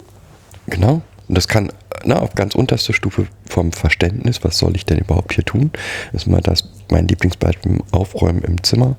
[0.67, 1.03] Genau.
[1.29, 1.71] Und das kann
[2.05, 5.71] na, auf ganz unterster Stufe vom Verständnis, was soll ich denn überhaupt hier tun?
[6.13, 8.97] Ist mal das, mein Lieblingsbeispiel, Aufräumen im Zimmer.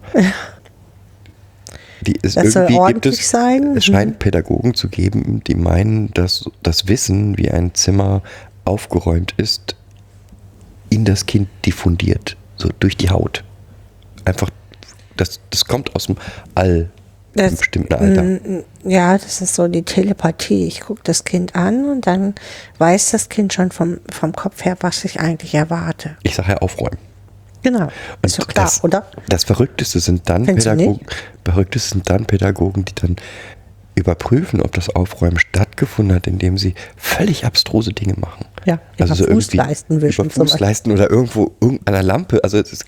[2.02, 3.78] Die ist Das soll irgendwie gibt ordentlich es, sein.
[3.78, 8.22] Es scheint Pädagogen zu geben, die meinen, dass das Wissen, wie ein Zimmer
[8.66, 9.76] aufgeräumt ist,
[10.90, 13.44] in das Kind diffundiert, so durch die Haut.
[14.26, 14.50] Einfach,
[15.18, 16.18] das, das kommt aus dem
[16.56, 16.90] All,
[17.34, 18.40] Das- bestimmten Alter.
[18.84, 20.66] Ja, das ist so die Telepathie.
[20.68, 22.34] Ich gucke das Kind an und dann
[22.80, 26.18] weiß das Kind schon vom, vom Kopf her, was ich eigentlich erwarte.
[26.24, 26.98] Ich sage ja aufräumen.
[27.64, 27.90] Genau.
[28.22, 29.06] Ist doch klar, das, oder?
[29.30, 31.06] Das Verrückteste sind dann Findest Pädagogen,
[31.46, 33.16] Verrückteste sind dann Pädagogen, die dann
[33.96, 38.46] überprüfen, ob das Aufräumen stattgefunden hat, indem sie völlig abstruse Dinge machen.
[38.66, 40.58] Ja, über Fußleisten wischen über zum Beispiel.
[40.58, 42.44] Fußleisten oder irgendwo irgendeiner Lampe.
[42.44, 42.86] Also es ist,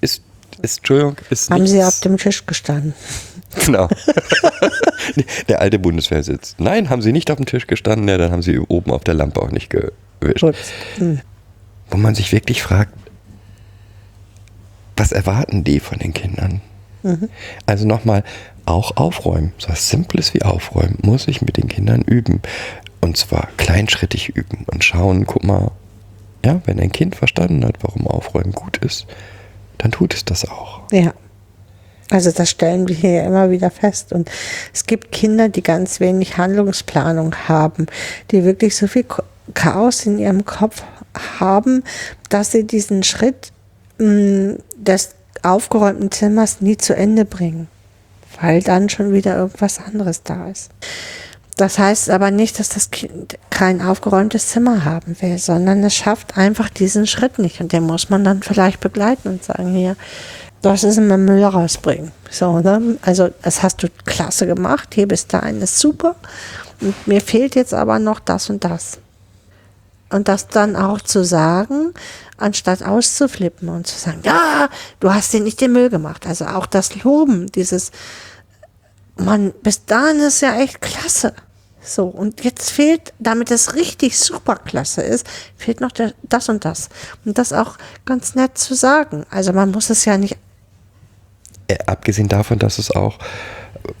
[0.00, 0.22] ist,
[0.62, 2.94] ist Entschuldigung, ist Haben sie nichts- auf dem Tisch gestanden?
[3.66, 3.88] Genau.
[5.48, 6.56] der alte Bundeswehrsitz.
[6.58, 9.14] Nein, haben sie nicht auf dem Tisch gestanden, ja, dann haben sie oben auf der
[9.14, 10.40] Lampe auch nicht gewischt.
[10.40, 10.56] Gut.
[10.96, 11.20] Hm.
[11.90, 12.92] Wo man sich wirklich fragt,
[14.96, 16.60] was erwarten die von den Kindern?
[17.66, 18.24] Also nochmal,
[18.66, 22.40] auch aufräumen, so was Simples wie aufräumen, muss ich mit den Kindern üben.
[23.00, 25.70] Und zwar kleinschrittig üben und schauen, guck mal,
[26.44, 29.06] ja, wenn ein Kind verstanden hat, warum Aufräumen gut ist,
[29.78, 30.80] dann tut es das auch.
[30.90, 31.12] Ja.
[32.10, 34.12] Also das stellen wir hier immer wieder fest.
[34.12, 34.30] Und
[34.72, 37.86] es gibt Kinder, die ganz wenig Handlungsplanung haben,
[38.30, 39.04] die wirklich so viel
[39.52, 40.82] Chaos in ihrem Kopf
[41.38, 41.82] haben,
[42.28, 43.52] dass sie diesen Schritt
[44.04, 45.10] mh, des
[45.42, 47.68] aufgeräumten Zimmers nie zu Ende bringen,
[48.40, 50.70] weil dann schon wieder irgendwas anderes da ist.
[51.56, 56.36] Das heißt aber nicht, dass das Kind kein aufgeräumtes Zimmer haben will, sondern es schafft
[56.36, 57.60] einfach diesen Schritt nicht.
[57.60, 59.96] Und den muss man dann vielleicht begleiten und sagen, hier,
[60.62, 62.10] das ist immer Müll rausbringen.
[62.30, 62.98] So, ne?
[63.02, 66.16] Also, das hast du klasse gemacht, hier bis dahin ist super.
[66.80, 68.98] Und mir fehlt jetzt aber noch das und das.
[70.14, 71.92] Und das dann auch zu sagen,
[72.36, 74.68] anstatt auszuflippen und zu sagen, ja,
[75.00, 76.24] du hast dir nicht den Müll gemacht.
[76.28, 77.90] Also auch das Loben, dieses,
[79.16, 81.34] Mann, bis dahin ist ja echt klasse.
[81.82, 86.64] So, und jetzt fehlt, damit es richtig super klasse ist, fehlt noch der, das und
[86.64, 86.90] das.
[87.24, 89.26] Und das auch ganz nett zu sagen.
[89.30, 90.36] Also man muss es ja nicht,
[91.66, 93.18] Äh, abgesehen davon, dass es auch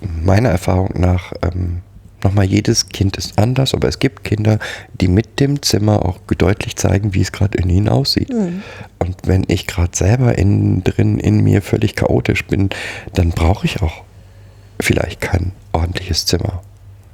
[0.00, 1.82] meiner Erfahrung nach ähm,
[2.24, 4.58] nochmal jedes Kind ist anders, aber es gibt Kinder,
[5.00, 8.30] die mit dem Zimmer auch deutlich zeigen, wie es gerade in ihnen aussieht.
[8.98, 12.70] Und wenn ich gerade selber innen drin in mir völlig chaotisch bin,
[13.12, 14.02] dann brauche ich auch
[14.80, 16.62] vielleicht kein ordentliches Zimmer.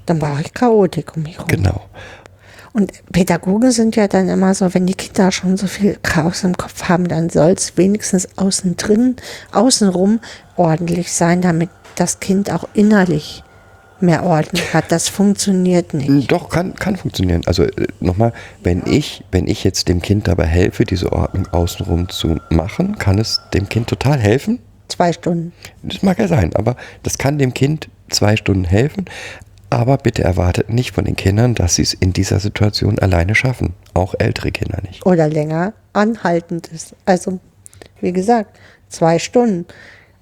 [0.07, 1.49] dann brauche ich Chaotik um mich herum.
[1.49, 1.83] Genau.
[2.73, 6.57] Und Pädagogen sind ja dann immer so, wenn die Kinder schon so viel Chaos im
[6.57, 9.17] Kopf haben, dann soll es wenigstens außen drin,
[9.53, 10.21] außenrum
[10.57, 13.43] ordentlich sein, damit das Kind auch innerlich
[14.03, 14.91] mehr Ordnung hat.
[14.93, 16.31] Das funktioniert nicht.
[16.31, 17.43] Doch, kann, kann funktionieren.
[17.47, 18.33] Also äh, nochmal,
[18.63, 23.19] wenn ich, wenn ich jetzt dem Kind dabei helfe, diese Ordnung außenrum zu machen, kann
[23.19, 24.61] es dem Kind total helfen.
[24.89, 25.53] Zwei Stunden.
[25.83, 29.05] Das mag ja sein, aber das kann dem Kind zwei Stunden helfen.
[29.71, 33.75] Aber bitte erwartet nicht von den Kindern, dass sie es in dieser Situation alleine schaffen.
[33.95, 35.07] Auch ältere Kinder nicht.
[35.07, 36.97] Oder länger anhaltend ist.
[37.07, 37.39] Also,
[38.01, 39.67] wie gesagt, zwei Stunden.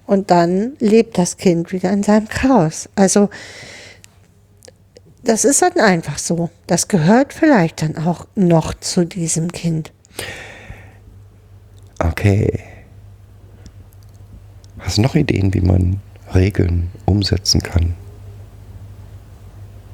[0.09, 2.89] Und dann lebt das Kind wieder in seinem Chaos.
[2.95, 3.29] Also,
[5.23, 6.49] das ist dann einfach so.
[6.65, 9.93] Das gehört vielleicht dann auch noch zu diesem Kind.
[11.99, 12.59] Okay.
[14.79, 16.01] Hast du noch Ideen, wie man
[16.33, 17.93] Regeln umsetzen kann?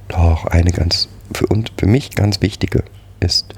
[0.08, 2.86] Doch, eine ganz, für, uns, für mich ganz wichtige
[3.20, 3.54] ist,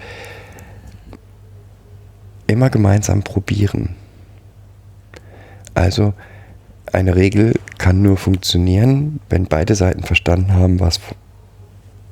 [2.47, 3.95] immer gemeinsam probieren.
[5.75, 6.15] Also,
[6.93, 10.99] eine Regel kann nur funktionieren, wenn beide Seiten verstanden haben, was,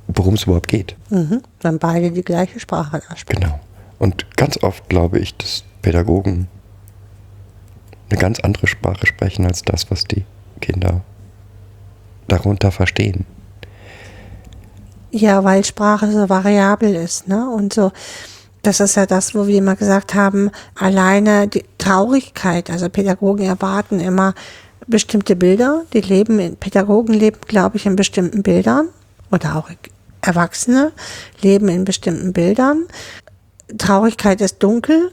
[0.08, 0.96] worum es überhaupt geht.
[1.10, 1.42] Mhm.
[1.62, 3.42] Wenn beide die gleiche Sprache sprechen.
[3.42, 3.60] Genau.
[4.00, 6.48] Und ganz oft glaube ich, dass Pädagogen
[8.10, 10.26] eine ganz andere Sprache sprechen als das, was die
[10.62, 11.02] Kinder
[12.28, 13.26] darunter verstehen.
[15.12, 17.50] Ja, weil Sprache so variabel ist, ne?
[17.50, 17.92] Und so,
[18.64, 24.00] das ist ja das, wo wir immer gesagt haben, alleine die Traurigkeit, also Pädagogen erwarten
[24.00, 24.34] immer
[24.88, 28.90] bestimmte Bilder, die leben in, Pädagogen leben, glaube ich, in bestimmten Bildern
[29.32, 29.70] oder auch
[30.22, 30.92] Erwachsene
[31.42, 32.86] leben in bestimmten Bildern.
[33.78, 35.12] Traurigkeit ist dunkel,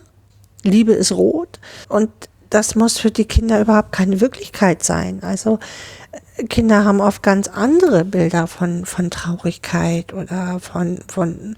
[0.63, 1.59] Liebe ist rot
[1.89, 2.11] und
[2.51, 5.21] das muss für die Kinder überhaupt keine Wirklichkeit sein.
[5.23, 5.59] Also
[6.37, 11.57] äh, Kinder haben oft ganz andere Bilder von, von Traurigkeit oder von, von,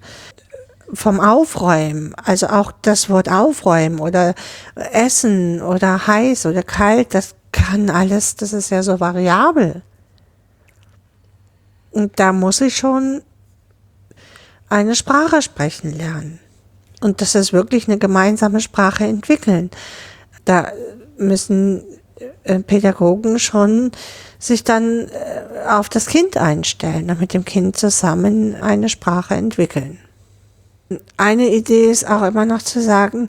[0.93, 2.15] vom Aufräumen.
[2.15, 4.35] Also auch das Wort aufräumen oder
[4.77, 9.83] essen oder heiß oder kalt, das kann alles, das ist ja so variabel.
[11.93, 13.23] Und da muss ich schon
[14.69, 16.41] eine Sprache sprechen lernen.
[17.01, 19.71] Und das ist wirklich eine gemeinsame Sprache entwickeln.
[20.45, 20.73] Da
[21.17, 21.85] müssen
[22.43, 23.93] äh, Pädagogen schon
[24.41, 30.01] sich dann äh, auf das Kind einstellen und mit dem Kind zusammen eine Sprache entwickeln.
[31.17, 33.29] Eine Idee ist auch immer noch zu sagen,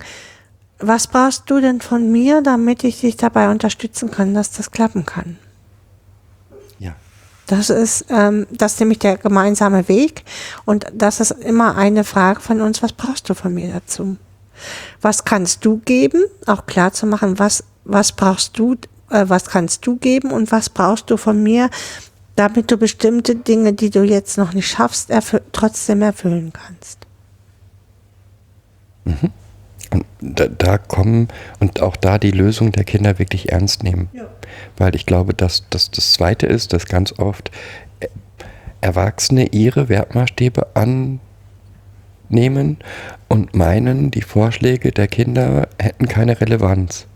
[0.80, 5.06] was brauchst du denn von mir, damit ich dich dabei unterstützen kann, dass das klappen
[5.06, 5.38] kann?
[6.80, 6.96] Ja.
[7.48, 10.26] Das ist, ähm, das ist nämlich der gemeinsame Weg
[10.66, 14.18] und das ist immer eine Frage von uns, was brauchst du von mir dazu?
[15.02, 16.24] Was kannst du geben?
[16.46, 18.76] Auch klar zu machen, was, was brauchst du,
[19.10, 21.70] äh, was kannst du geben und was brauchst du von mir,
[22.36, 27.00] damit du bestimmte Dinge, die du jetzt noch nicht schaffst, erfü trotzdem erfüllen kannst.
[29.06, 29.32] Mhm.
[29.92, 31.28] Und da, da, kommen
[31.60, 34.10] und auch da die Lösung der Kinder wirklich ernst nehmen.
[34.14, 34.28] Ja.
[34.78, 37.52] Weil ich glaube, dass, dass das Zweite ist, dass ganz oft
[38.82, 42.78] Erwachsene ihre Wertmaßstäbe annehmen
[43.28, 47.08] und meinen, die Vorschläge der Kinder hätten keine Relevanz.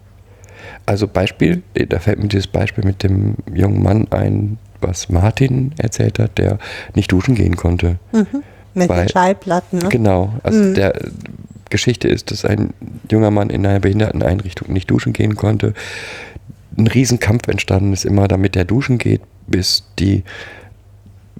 [0.85, 6.17] Also Beispiel, da fällt mir dieses Beispiel mit dem jungen Mann ein, was Martin erzählt
[6.17, 6.57] hat, der
[6.95, 7.99] nicht duschen gehen konnte.
[8.11, 8.43] Mhm.
[8.73, 9.79] Mit Weil, den Schallplatten.
[9.79, 9.89] Ne?
[9.89, 10.33] Genau.
[10.41, 10.73] Also mhm.
[10.73, 10.93] der
[11.69, 12.73] Geschichte ist, dass ein
[13.09, 15.73] junger Mann in einer Behinderteneinrichtung nicht duschen gehen konnte.
[16.77, 20.23] Ein Riesenkampf entstanden ist immer, damit er duschen geht, bis die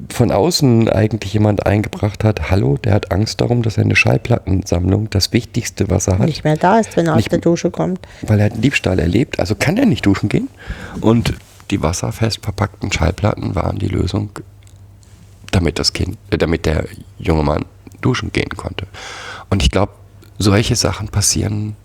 [0.07, 5.33] von außen eigentlich jemand eingebracht hat, hallo, der hat Angst darum, dass seine Schallplattensammlung, das
[5.33, 7.99] Wichtigste, was er hat, nicht mehr da ist, wenn er aus der Dusche kommt.
[8.21, 10.47] Weil er einen Diebstahl erlebt, also kann er nicht duschen gehen.
[11.01, 11.33] Und
[11.69, 14.29] die wasserfest verpackten Schallplatten waren die Lösung,
[15.51, 16.85] damit das Kind, äh, damit der
[17.17, 17.65] junge Mann
[18.01, 18.87] duschen gehen konnte.
[19.49, 19.91] Und ich glaube,
[20.39, 21.75] solche Sachen passieren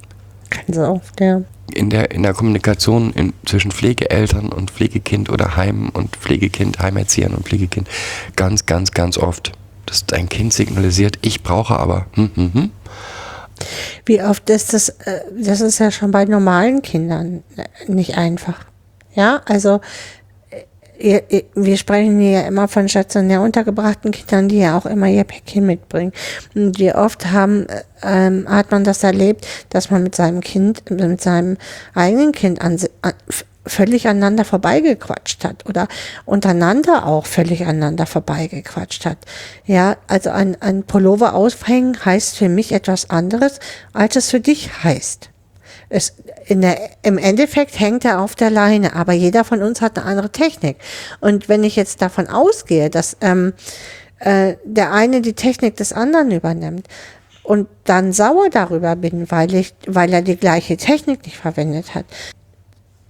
[0.51, 1.43] ganz oft, ja.
[1.75, 7.35] In der, in der Kommunikation in, zwischen Pflegeeltern und Pflegekind oder Heim und Pflegekind, Heimerziehern
[7.35, 7.89] und Pflegekind
[8.37, 9.53] ganz, ganz, ganz oft,
[9.87, 12.07] dass dein Kind signalisiert, ich brauche aber.
[12.13, 12.71] Hm, hm, hm.
[14.05, 18.67] Wie oft ist das, äh, das ist ja schon bei normalen Kindern äh, nicht einfach.
[19.15, 19.81] Ja, also
[20.99, 25.67] wir sprechen hier ja immer von stationär untergebrachten Kindern, die ja auch immer ihr Päckchen
[25.67, 26.13] mitbringen.
[26.55, 27.67] Und wie oft haben,
[28.03, 31.57] ähm, hat man das erlebt, dass man mit seinem Kind, mit seinem
[31.95, 33.13] eigenen Kind an, an,
[33.67, 35.89] völlig aneinander vorbeigequatscht hat oder
[36.25, 39.19] untereinander auch völlig aneinander vorbeigequatscht hat.
[39.65, 43.59] Ja, also ein, ein Pullover aufhängen heißt für mich etwas anderes,
[43.93, 45.31] als es für dich heißt.
[45.89, 46.15] Es,
[46.47, 50.07] in der, Im Endeffekt hängt er auf der Leine, aber jeder von uns hat eine
[50.07, 50.77] andere Technik.
[51.21, 53.53] Und wenn ich jetzt davon ausgehe, dass ähm,
[54.19, 56.89] äh, der eine die Technik des anderen übernimmt
[57.43, 62.07] und dann sauer darüber bin, weil ich, weil er die gleiche Technik nicht verwendet hat,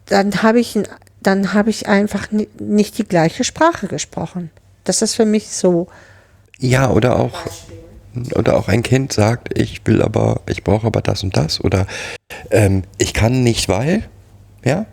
[0.07, 0.79] dann habe ich,
[1.23, 4.51] dann habe ich einfach ni- nicht die gleiche Sprache gesprochen.
[4.83, 5.87] Das ist für mich so.
[6.59, 7.39] Ja, oder auch,
[8.35, 11.87] oder auch ein Kind sagt, ich will aber, ich brauche aber das und das oder
[12.51, 14.05] ähm, ich kann nicht, weil,
[14.65, 14.87] ja,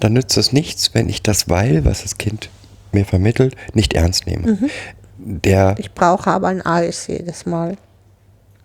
[0.00, 2.50] dann nützt es nichts, wenn ich das weil, was das Kind
[2.92, 4.70] mir vermittelt, nicht ernst nehme.
[5.18, 7.76] Der, Ich brauche aber ein Eis jedes Mal.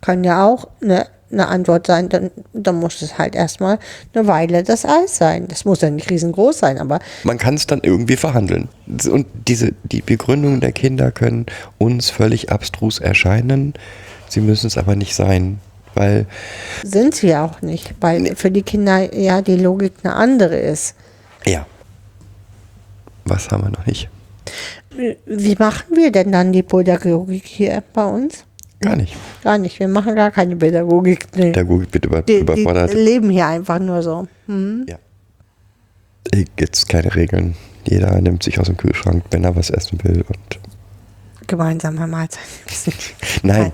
[0.00, 3.78] Kann ja auch eine, eine Antwort sein, dann, dann muss es halt erstmal
[4.14, 5.46] eine Weile das Eis sein.
[5.48, 8.68] Das muss ja nicht riesengroß sein, aber man kann es dann irgendwie verhandeln.
[8.86, 11.46] Und diese, die Begründungen der Kinder können
[11.78, 13.74] uns völlig abstrus erscheinen.
[14.28, 15.60] Sie müssen es aber nicht sein,
[15.94, 16.26] weil
[16.82, 20.94] sind sie ja auch nicht, weil für die Kinder ja die Logik eine andere ist.
[21.44, 21.66] Ja.
[23.24, 24.08] Was haben wir noch nicht?
[25.26, 28.44] Wie machen wir denn dann die Pädagogik hier bei uns?
[28.80, 29.16] Gar nicht.
[29.42, 29.78] Gar nicht.
[29.80, 31.26] Wir machen gar keine Pädagogik.
[31.36, 31.52] Nee.
[31.52, 32.94] Google wird über, Die, die überfordert.
[32.94, 34.28] leben hier einfach nur so.
[34.46, 34.86] Hm?
[34.88, 34.98] Ja.
[36.56, 37.54] Gibt's keine Regeln.
[37.84, 40.24] Jeder nimmt sich aus dem Kühlschrank, wenn er was essen will.
[40.28, 40.60] Und
[41.46, 42.42] Gemeinsame Mahlzeit.
[43.42, 43.72] Nein.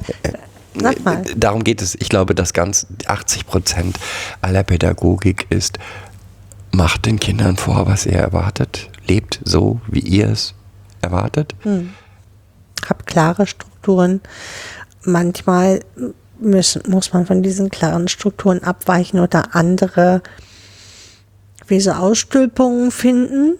[0.74, 1.22] Sag äh, mal.
[1.36, 1.94] Darum geht es.
[1.96, 3.98] Ich glaube, dass ganz 80 Prozent
[4.40, 5.78] aller Pädagogik ist,
[6.72, 10.54] macht den Kindern vor, was ihr erwartet, lebt so, wie ihr es
[11.02, 11.54] erwartet.
[12.88, 14.20] Hab klare Strukturen.
[15.04, 15.80] Manchmal
[16.38, 20.22] müssen, muss man von diesen klaren Strukturen abweichen oder andere
[21.66, 23.54] wie so Ausstülpungen finden.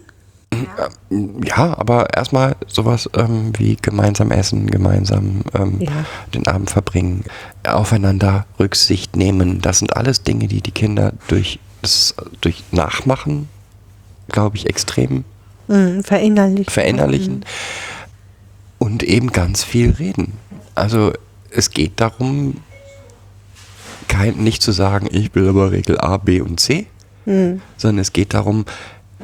[1.43, 5.91] Ja, aber erstmal sowas ähm, wie gemeinsam essen, gemeinsam ähm, Ja.
[6.33, 7.23] den Abend verbringen,
[7.67, 9.59] aufeinander Rücksicht nehmen.
[9.61, 13.49] Das sind alles Dinge, die die Kinder durch, das, durch Nachmachen,
[14.29, 15.25] glaube ich, extrem
[15.67, 16.71] Mhm, verinnerlichen.
[16.71, 17.45] verinnerlichen
[18.77, 20.33] und eben ganz viel reden.
[20.75, 21.11] Also
[21.55, 22.61] es geht darum,
[24.07, 26.87] kein, nicht zu sagen, ich will aber Regel A, B und C,
[27.77, 28.65] sondern es geht darum,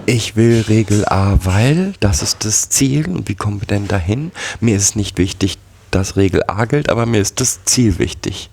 [0.06, 4.32] ich will Regel A, weil das ist das Ziel und wie kommen wir denn dahin?
[4.60, 5.58] Mir ist nicht wichtig,
[5.92, 8.50] dass Regel A gilt, aber mir ist das Ziel wichtig.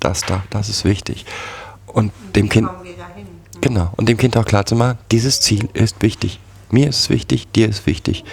[0.00, 1.24] Das da, das ist wichtig.
[1.86, 2.68] Und dem Kind
[3.60, 6.40] Genau, und dem Kind auch klar zu machen, dieses Ziel ist wichtig.
[6.70, 8.24] Mir ist es wichtig, dir ist wichtig.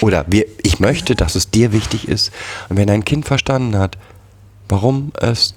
[0.00, 2.32] Oder wir, ich möchte, dass es dir wichtig ist.
[2.68, 3.96] Und wenn ein Kind verstanden hat,
[4.68, 5.54] warum es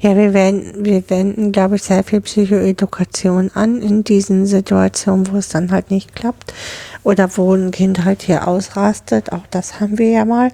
[0.00, 5.36] Ja, wir wenden, wir wenden, glaube ich, sehr viel Psychoedukation an in diesen Situationen, wo
[5.36, 6.52] es dann halt nicht klappt.
[7.04, 10.50] Oder wo ein Kind halt hier ausrastet, auch das haben wir ja mal.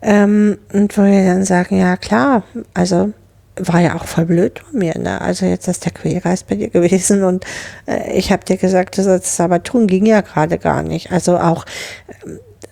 [0.00, 2.42] Ähm, und wo wir dann sagen, ja klar,
[2.74, 3.12] also
[3.56, 5.20] war ja auch voll blöd von mir, ne?
[5.20, 7.44] Also jetzt ist der Quälgeist bei dir gewesen und
[7.86, 11.12] äh, ich habe dir gesagt, du sollst es aber tun, ging ja gerade gar nicht.
[11.12, 11.64] Also auch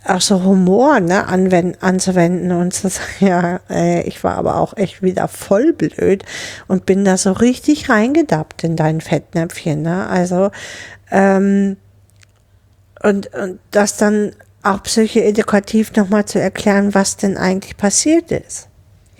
[0.07, 4.77] auch so Humor ne, anwenden, anzuwenden und zu sagen, ja, äh, ich war aber auch
[4.77, 6.25] echt wieder voll blöd
[6.69, 9.83] und bin da so richtig reingedappt in dein Fettnäpfchen.
[9.83, 10.07] Ne?
[10.09, 10.51] Also,
[11.11, 11.77] ähm,
[13.03, 18.70] und, und das dann auch psychoedukativ nochmal zu erklären, was denn eigentlich passiert ist.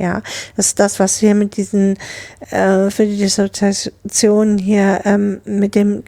[0.01, 0.23] Ja,
[0.57, 1.99] das ist das, was wir mit diesen,
[2.51, 6.05] äh, für die Dissoziation hier ähm, mit dem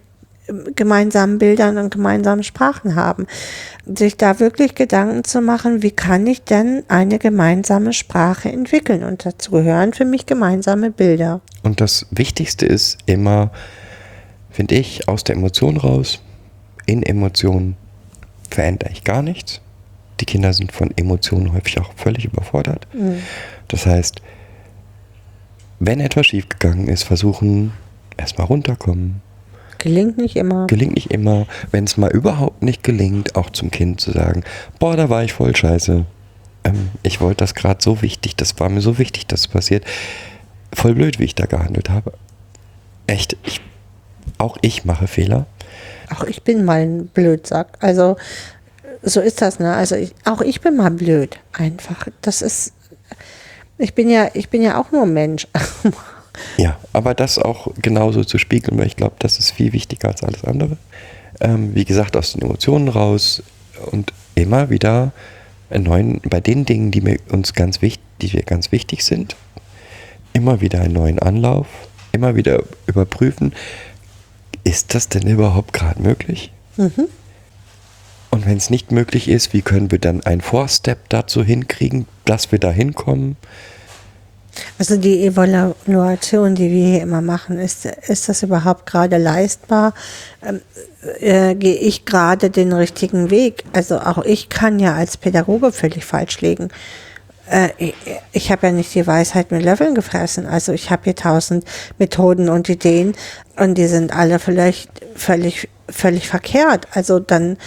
[0.74, 3.26] gemeinsamen Bildern und gemeinsamen Sprachen haben.
[3.84, 9.04] Sich da wirklich Gedanken zu machen, wie kann ich denn eine gemeinsame Sprache entwickeln?
[9.04, 11.40] Und dazu gehören für mich gemeinsame Bilder.
[11.62, 13.50] Und das Wichtigste ist immer,
[14.50, 16.22] finde ich, aus der Emotion raus.
[16.86, 17.76] In Emotionen
[18.50, 19.60] verändere ich gar nichts.
[20.20, 22.86] Die Kinder sind von Emotionen häufig auch völlig überfordert.
[23.72, 24.20] Das heißt,
[25.80, 27.72] wenn etwas schiefgegangen ist, versuchen
[28.16, 29.22] erstmal runterkommen.
[29.78, 30.66] Gelingt nicht immer.
[30.68, 34.44] Gelingt nicht immer, wenn es mal überhaupt nicht gelingt, auch zum Kind zu sagen,
[34.78, 36.04] boah, da war ich voll scheiße.
[36.64, 39.84] Ähm, ich wollte das gerade so wichtig, das war mir so wichtig, dass es passiert.
[40.72, 42.12] Voll blöd, wie ich da gehandelt habe.
[43.06, 43.60] Echt, ich,
[44.38, 45.46] auch ich mache Fehler.
[46.14, 47.78] Auch ich bin mal ein Blödsack.
[47.80, 48.16] Also
[49.02, 49.74] so ist das, ne?
[49.74, 51.40] Also ich, auch ich bin mal blöd.
[51.52, 52.06] Einfach.
[52.20, 52.74] Das ist.
[53.82, 55.46] Ich bin ja, ich bin ja auch nur Mensch.
[56.56, 60.22] Ja, aber das auch genauso zu spiegeln, weil ich glaube, das ist viel wichtiger als
[60.22, 60.78] alles andere.
[61.42, 63.42] Ähm, wie gesagt, aus den Emotionen raus
[63.90, 65.12] und immer wieder
[65.68, 69.36] einen neuen, bei den Dingen, die mir uns ganz wichtig, die wir ganz wichtig sind,
[70.32, 71.66] immer wieder einen neuen Anlauf,
[72.12, 73.52] immer wieder überprüfen,
[74.64, 76.50] ist das denn überhaupt gerade möglich?
[78.32, 82.50] Und wenn es nicht möglich ist, wie können wir dann einen Vorstep dazu hinkriegen, dass
[82.50, 83.36] wir da hinkommen?
[84.78, 89.92] Also die Evaluation, die wir hier immer machen, ist, ist das überhaupt gerade leistbar?
[90.42, 90.62] Ähm,
[91.20, 93.64] äh, Gehe ich gerade den richtigen Weg?
[93.74, 96.70] Also auch ich kann ja als Pädagoge völlig falsch liegen.
[97.52, 97.92] Äh,
[98.32, 100.46] ich habe ja nicht die Weisheit mit Löffeln gefressen.
[100.46, 101.64] Also ich habe hier tausend
[101.98, 103.14] Methoden und Ideen
[103.56, 106.88] und die sind alle vielleicht völlig, völlig verkehrt.
[106.92, 107.58] Also dann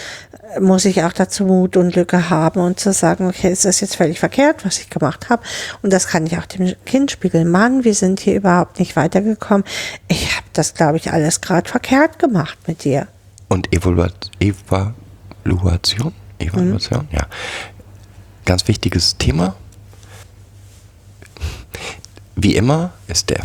[0.59, 3.95] muss ich auch dazu Mut und Lücke haben und zu sagen, okay, es ist jetzt
[3.95, 5.43] völlig verkehrt, was ich gemacht habe.
[5.81, 7.49] Und das kann ich auch dem Kind spiegeln.
[7.49, 9.65] Mann, wir sind hier überhaupt nicht weitergekommen.
[10.07, 13.07] Ich habe das, glaube ich, alles gerade verkehrt gemacht mit dir.
[13.49, 16.13] Und Evaluat Evaluation?
[16.39, 17.27] Evaluation, ja.
[18.45, 19.55] Ganz wichtiges Thema.
[22.35, 23.43] Wie immer ist der,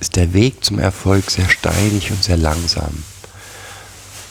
[0.00, 3.02] ist der Weg zum Erfolg sehr steinig und sehr langsam.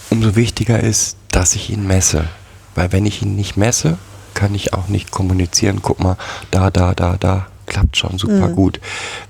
[0.09, 2.29] Umso wichtiger ist, dass ich ihn messe.
[2.75, 3.97] Weil wenn ich ihn nicht messe,
[4.33, 5.81] kann ich auch nicht kommunizieren.
[5.81, 6.17] Guck mal,
[6.51, 8.79] da, da, da, da, klappt schon super gut.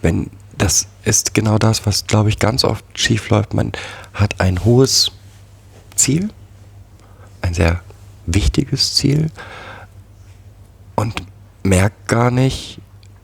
[0.01, 3.53] Wenn das ist genau das, was glaube ich ganz oft schief läuft.
[3.53, 3.71] Man
[4.13, 5.11] hat ein hohes
[5.95, 6.29] Ziel,
[7.41, 7.81] ein sehr
[8.25, 9.29] wichtiges Ziel
[10.95, 11.23] und
[11.63, 12.79] merkt gar nicht,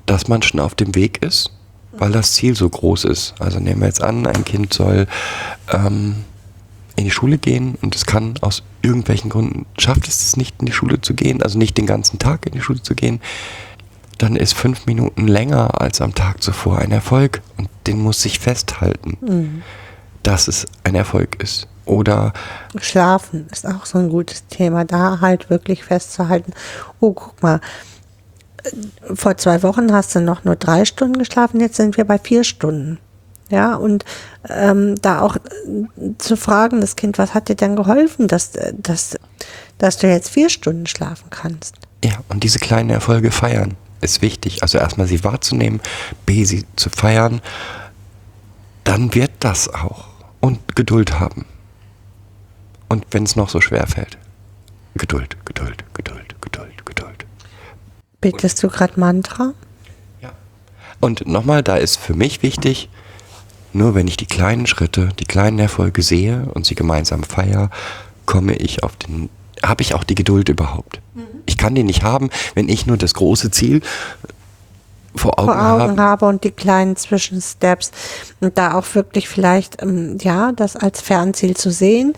[0.05, 1.51] dass man schon auf dem Weg ist,
[1.91, 3.35] weil das Ziel so groß ist.
[3.39, 5.07] Also nehmen wir jetzt an, ein Kind soll
[5.71, 6.15] ähm,
[6.95, 10.65] in die Schule gehen und es kann aus irgendwelchen Gründen, schafft es es nicht in
[10.65, 13.21] die Schule zu gehen, also nicht den ganzen Tag in die Schule zu gehen,
[14.17, 18.39] dann ist fünf Minuten länger als am Tag zuvor ein Erfolg und den muss sich
[18.39, 19.17] festhalten,
[20.23, 21.67] dass es ein Erfolg ist.
[21.85, 22.31] Oder
[22.79, 26.53] Schlafen ist auch so ein gutes Thema, da halt wirklich festzuhalten.
[26.99, 27.59] Oh, guck mal,
[29.13, 32.43] vor zwei Wochen hast du noch nur drei Stunden geschlafen, jetzt sind wir bei vier
[32.43, 32.99] Stunden.
[33.49, 34.05] Ja, und
[34.49, 35.41] ähm, da auch äh,
[36.17, 39.17] zu fragen, das Kind, was hat dir denn geholfen, dass, äh, dass,
[39.77, 41.75] dass du jetzt vier Stunden schlafen kannst?
[42.03, 44.63] Ja, und diese kleinen Erfolge feiern ist wichtig.
[44.63, 45.81] Also erstmal sie wahrzunehmen,
[46.25, 47.41] B, sie zu feiern.
[48.85, 50.07] Dann wird das auch.
[50.39, 51.45] Und Geduld haben.
[52.89, 54.17] Und wenn es noch so schwer fällt.
[54.95, 56.20] Geduld, Geduld, Geduld, Geduld, Geduld.
[58.21, 59.53] Betest du gerade Mantra?
[60.21, 60.31] Ja.
[60.99, 62.89] Und nochmal, da ist für mich wichtig,
[63.73, 67.69] nur wenn ich die kleinen Schritte, die kleinen Erfolge sehe und sie gemeinsam feiere,
[68.25, 69.29] komme ich auf den,
[69.63, 71.01] habe ich auch die Geduld überhaupt.
[71.45, 73.81] Ich kann die nicht haben, wenn ich nur das große Ziel
[75.15, 76.01] vor Augen, vor Augen habe.
[76.01, 77.91] habe und die kleinen Zwischensteps
[78.39, 82.13] und da auch wirklich vielleicht, ähm, ja, das als Fernziel zu sehen.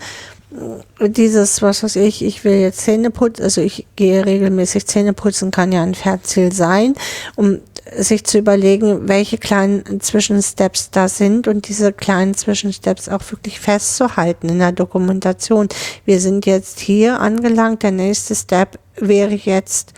[1.00, 5.50] Dieses, was weiß ich, ich will jetzt Zähne putzen, also ich gehe regelmäßig Zähne putzen,
[5.50, 6.94] kann ja ein Fernziel sein,
[7.34, 7.58] um
[7.96, 14.48] sich zu überlegen, welche kleinen Zwischensteps da sind und diese kleinen Zwischensteps auch wirklich festzuhalten
[14.48, 15.68] in der Dokumentation.
[16.04, 19.92] Wir sind jetzt hier angelangt, der nächste Step wäre jetzt,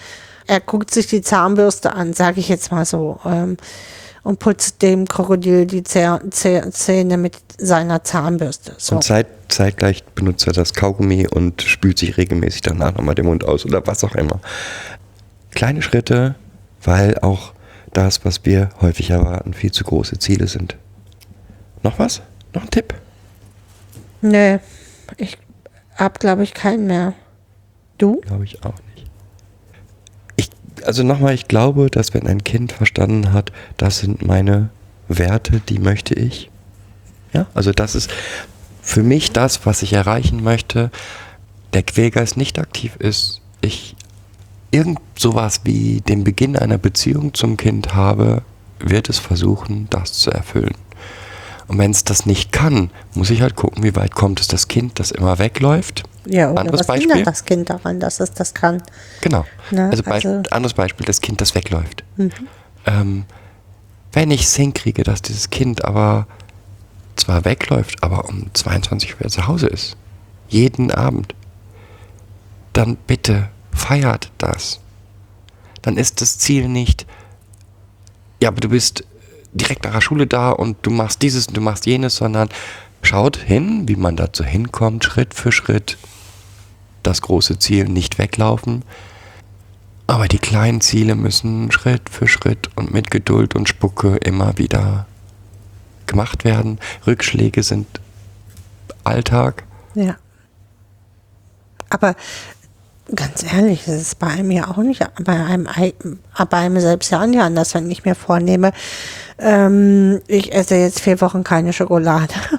[0.47, 3.57] er guckt sich die Zahnbürste an, sage ich jetzt mal so, ähm,
[4.27, 8.75] und putzt dem Krokodil die Zäh Zäh Zähne mit seiner Zahnbürste.
[8.77, 8.97] So.
[8.97, 13.45] Und zeit, zeitgleich benutzt er das Kaugummi und spült sich regelmäßig danach nochmal den Mund
[13.45, 14.41] aus oder was auch immer.
[15.53, 16.35] Kleine Schritte,
[16.83, 17.53] weil auch
[17.93, 20.77] das, was wir häufig erwarten, viel zu große Ziele sind.
[21.85, 22.21] Noch was?
[22.53, 22.95] Noch ein Tipp?
[24.23, 24.59] Nee,
[25.19, 25.39] ich
[25.95, 27.13] hab, glaube ich, keinen mehr.
[27.97, 28.21] Du?
[28.23, 28.75] Glaube ich auch
[30.87, 34.71] also nochmal, ich glaube, dass wenn ein Kind verstanden hat, das sind meine
[35.09, 36.51] Werte, die möchte ich.
[37.33, 38.11] Ja, also das ist
[38.83, 40.91] für mich das, was ich erreichen möchte.
[41.75, 43.97] Der Quälgeist nicht aktiv ist, ich
[44.71, 48.43] irgend sowas wie den Beginn einer Beziehung zum Kind habe,
[48.79, 50.75] wird es versuchen, das zu erfüllen.
[51.69, 54.69] Und wenn es das nicht kann, muss ich halt gucken, wie weit kommt es das
[54.69, 56.05] Kind, das immer wegläuft.
[56.27, 57.09] Ja, oder Anderes was Beispiel?
[57.15, 58.83] hindert das Kind daran, dass es das kann?
[59.21, 59.45] Genau.
[59.71, 62.05] Ne, also, Be also- anderes Beispiel, das Kind, das wegläuft.
[62.87, 63.25] Ähm,
[64.13, 66.27] wenn ich es hinkriege, dass dieses Kind aber
[67.17, 69.97] zwar wegläuft, aber um 22 Uhr zu Hause ist,
[70.49, 71.35] jeden Abend,
[72.73, 74.81] dann bitte feiert das.
[75.83, 77.07] Dann ist das Ziel nicht,
[78.41, 79.05] ja, aber du bist
[79.57, 82.49] direkt nach der Schule da und du machst dieses und du machst jenes, sondern
[83.03, 85.99] schaut hin, wie man dazu hinkommt, Schritt für Schritt.
[87.03, 88.83] Das große Ziel nicht weglaufen,
[90.07, 95.07] aber die kleinen Ziele müssen Schritt für Schritt und mit Geduld und Spucke immer wieder
[96.07, 96.79] gemacht werden.
[97.07, 97.87] Rückschläge sind
[99.05, 99.65] Alltag.
[99.95, 100.17] Ja.
[101.91, 102.15] Aber
[103.15, 105.95] ganz ehrlich, das ist bei einem ja auch nicht, bei einem, ei-
[106.51, 108.73] bei einem selbst ja auch nicht anders, wenn ich mir vornehme,
[109.39, 112.35] ähm, ich esse jetzt vier Wochen keine Schokolade.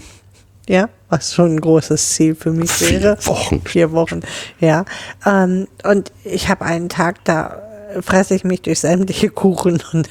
[0.69, 3.17] Ja, was schon ein großes Ziel für mich Vier wäre.
[3.25, 3.61] Wochen.
[3.61, 4.19] Vier Wochen,
[4.59, 4.83] ja.
[5.25, 7.61] Ähm, und ich habe einen Tag, da
[8.01, 10.09] fresse ich mich durch sämtliche Kuchen und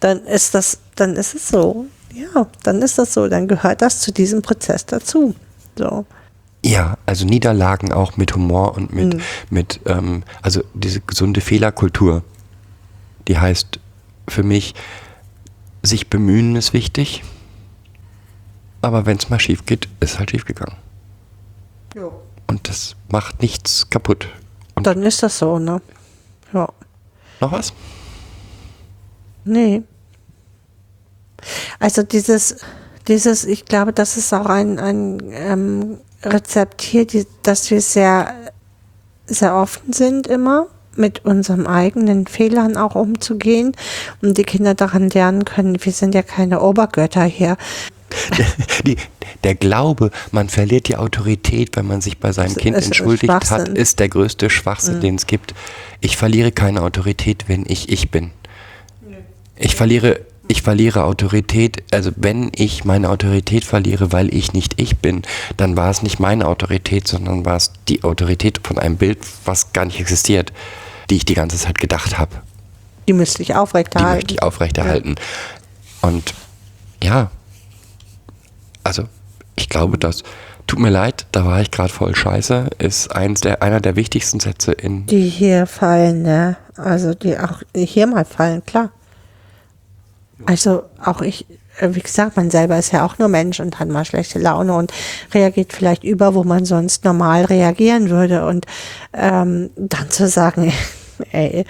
[0.00, 1.86] dann ist das, dann ist es so.
[2.12, 3.28] Ja, dann ist das so.
[3.28, 5.34] Dann gehört das zu diesem Prozess dazu.
[5.78, 6.04] So.
[6.66, 9.20] Ja, also Niederlagen auch mit Humor und mit, Mhm.
[9.50, 12.22] mit ähm, also diese gesunde Fehlerkultur,
[13.28, 13.78] die heißt
[14.28, 14.74] für mich,
[15.82, 17.22] sich bemühen ist wichtig,
[18.82, 20.76] aber wenn es mal schief geht, ist halt schief gegangen.
[22.48, 24.28] Und das macht nichts kaputt.
[24.74, 25.80] Und Dann ist das so, ne?
[26.52, 26.68] Ja.
[27.40, 27.72] noch was?
[29.44, 29.82] Nee.
[31.78, 32.56] Also dieses,
[33.08, 38.34] dieses, ich glaube, das ist auch ein, ein ähm, Rezept hier, die, dass wir sehr,
[39.26, 40.66] sehr offen sind immer
[40.96, 43.72] mit unseren eigenen Fehlern auch umzugehen
[44.22, 47.56] und die Kinder daran lernen können, wir sind ja keine Obergötter hier.
[48.86, 48.96] Die,
[49.44, 53.68] der Glaube, man verliert die Autorität, wenn man sich bei seinem Das Kind entschuldigt hat.
[53.68, 53.76] Mhm.
[53.76, 55.54] ist der größte Schwachsinn, den es gibt.
[56.00, 58.30] Ich verliere keine Autorität, wenn ich ich bin.
[59.56, 64.98] Ich verliere, ich verliere Autorität, also wenn ich meine Autorität verliere, weil ich nicht ich
[64.98, 65.22] bin,
[65.56, 69.72] dann war es nicht meine Autorität, sondern war es die Autorität von einem Bild, was
[69.72, 70.52] gar nicht existiert,
[71.10, 72.32] die ich die ganze Zeit gedacht habe.
[73.08, 74.14] Die müsste ich Die aufrechterhalten.
[74.14, 75.16] möchte ich aufrechterhalten.
[76.02, 76.34] Und
[77.02, 77.30] ja,
[78.84, 79.04] also
[79.56, 80.22] ich glaube, dass
[80.66, 84.40] tut mir leid, da war ich gerade voll scheiße, ist eins der, einer der wichtigsten
[84.40, 86.56] Sätze in Die hier fallen, ne?
[86.76, 88.90] Also die auch hier mal fallen, klar.
[90.44, 91.46] Also auch ich,
[91.78, 94.74] äh, wie gesagt, man selber ist ja auch nur Mensch und hat mal schlechte Laune
[94.74, 94.92] und
[95.32, 98.46] reagiert vielleicht über, wo man sonst normal reagieren würde.
[98.46, 98.66] Und
[99.14, 100.72] ähm, dann zu sagen,
[101.32, 101.64] ey,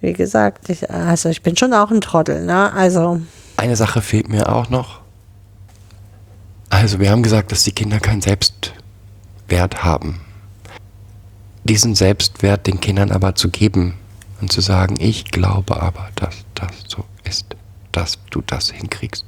[0.00, 2.72] wie gesagt, ich, also ich bin schon auch ein Trottel, ne?
[2.72, 3.20] Also
[3.56, 5.00] Eine Sache fehlt mir auch noch.
[6.68, 10.20] Also wir haben gesagt, dass die Kinder keinen Selbstwert haben.
[11.64, 13.94] Diesen Selbstwert den Kindern aber zu geben
[14.40, 17.56] und zu sagen, ich glaube aber, dass das so ist,
[17.96, 19.24] dass du das hinkriegst.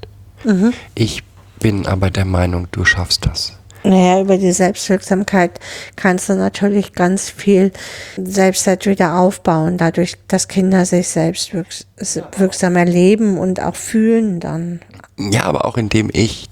[0.95, 1.23] Ich
[1.59, 3.55] bin aber der Meinung, du schaffst das.
[3.85, 5.61] Naja, über die Selbstwirksamkeit
[5.97, 7.73] kannst du natürlich ganz viel
[8.16, 11.87] Selbstwert wieder aufbauen, dadurch, dass Kinder sich selbst wirks
[12.37, 14.81] wirksam erleben und auch fühlen dann.
[15.16, 16.49] Ja, aber auch indem ich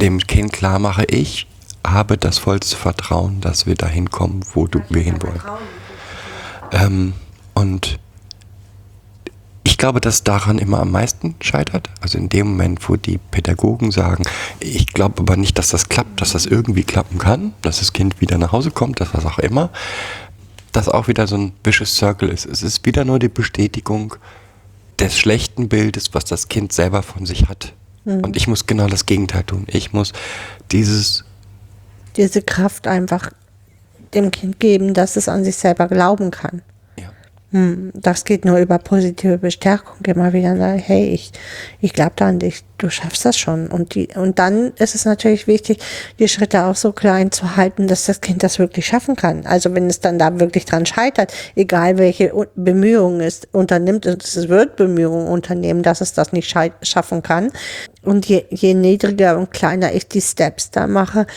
[0.00, 1.46] dem Kind klar mache, ich
[1.86, 5.40] habe das vollste Vertrauen, dass wir dahin kommen, wo du, wir hinwollen.
[6.72, 7.14] Ähm,
[7.54, 7.98] und
[9.66, 11.88] ich glaube, dass daran immer am meisten scheitert.
[12.00, 14.24] Also in dem Moment, wo die Pädagogen sagen,
[14.60, 18.20] ich glaube aber nicht, dass das klappt, dass das irgendwie klappen kann, dass das Kind
[18.20, 19.70] wieder nach Hause kommt, dass was auch immer,
[20.72, 22.44] dass auch wieder so ein vicious Circle ist.
[22.46, 24.14] Es ist wieder nur die Bestätigung
[24.98, 27.72] des schlechten Bildes, was das Kind selber von sich hat.
[28.04, 29.64] Und ich muss genau das Gegenteil tun.
[29.66, 30.12] Ich muss
[30.70, 31.24] dieses
[32.16, 33.30] Diese Kraft einfach
[34.12, 36.60] dem Kind geben, dass es an sich selber glauben kann.
[37.54, 39.98] Hm, Das geht nur über positive Bestärkung.
[40.04, 41.30] Immer wieder sagen, hey, ich,
[41.80, 43.68] ich glaube da an dich, du schaffst das schon.
[43.68, 45.78] Und, die, und dann ist es natürlich wichtig,
[46.18, 49.46] die Schritte auch so klein zu halten, dass das Kind das wirklich schaffen kann.
[49.46, 54.74] Also wenn es dann da wirklich dran scheitert, egal welche Bemühungen es unternimmt, es wird
[54.74, 56.52] Bemühungen unternehmen, dass es das nicht
[56.82, 57.52] schaffen kann.
[58.02, 61.28] Und je, je niedriger und kleiner ich die Steps da mache,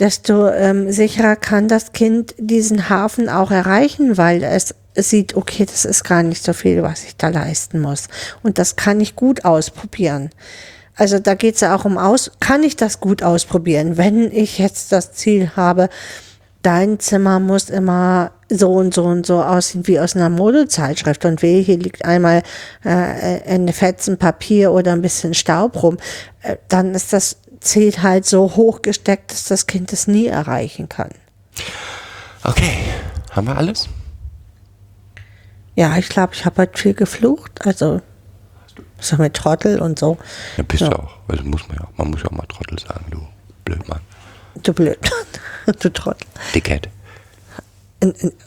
[0.00, 5.84] desto ähm, sicherer kann das Kind diesen Hafen auch erreichen, weil es sieht, okay, das
[5.84, 8.08] ist gar nicht so viel, was ich da leisten muss.
[8.42, 10.30] Und das kann ich gut ausprobieren.
[10.96, 14.58] Also da geht es ja auch um aus, kann ich das gut ausprobieren, wenn ich
[14.58, 15.88] jetzt das Ziel habe,
[16.62, 21.40] dein Zimmer muss immer so und so und so aussehen wie aus einer Modezeitschrift und
[21.40, 22.42] weh, hier liegt einmal
[22.84, 25.96] äh, eine Fetzen Papier oder ein bisschen Staub rum,
[26.42, 30.88] äh, dann ist das Ziel halt so hoch gesteckt, dass das Kind es nie erreichen
[30.88, 31.10] kann.
[32.44, 32.78] Okay,
[33.30, 33.88] haben wir alles?
[35.76, 38.00] Ja, ich glaube, ich habe heute viel geflucht, also
[39.00, 40.18] so mit Trottel und so.
[40.56, 40.90] Ja, bist Ja.
[40.90, 41.16] du auch.
[41.28, 41.96] Also muss man ja auch.
[41.96, 43.20] Man muss ja auch mal Trottel sagen, du
[43.64, 44.00] Blödmann.
[44.62, 44.98] Du blöd,
[45.80, 46.26] du Trottel.
[46.54, 46.88] Dickhead.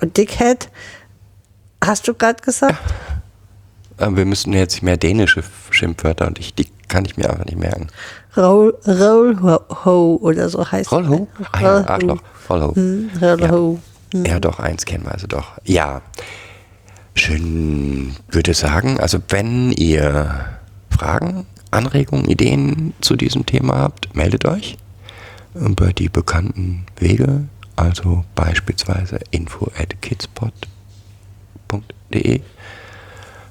[0.01, 0.69] Dickhead,
[1.83, 2.75] hast du gerade gesagt?
[3.97, 7.57] Aber wir müssen jetzt mehr dänische Schimpfwörter und ich, die kann ich mir einfach nicht
[7.57, 7.87] merken.
[8.35, 11.27] Roll, roll ho, ho oder so heißt Rollho?
[11.51, 12.21] Ah ja, Arschloch.
[12.49, 12.75] Rollho.
[12.75, 13.79] Hm, roll ho.
[14.13, 15.53] Ja, doch, eins kennen wir also doch.
[15.63, 16.01] Ja.
[17.15, 20.45] Schön würde sagen, also wenn ihr
[20.89, 24.77] Fragen, Anregungen, Ideen zu diesem Thema habt, meldet euch
[25.53, 30.61] über die bekannten Wege, also beispielsweise info at kidspot.de.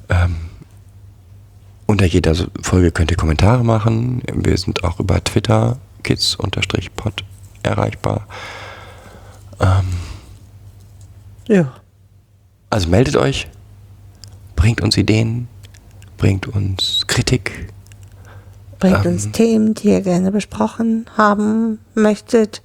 [0.08, 0.36] Ähm,
[1.86, 4.22] unter jeder Folge könnt ihr Kommentare machen.
[4.32, 7.24] Wir sind auch über Twitter kids-pod
[7.62, 8.26] erreichbar.
[11.48, 11.72] Ja.
[12.70, 13.48] Also meldet euch,
[14.62, 15.48] bringt uns Ideen,
[16.18, 17.66] bringt uns Kritik.
[18.78, 19.12] Bringt Ähm.
[19.14, 22.62] uns Themen, die ihr gerne besprochen haben möchtet,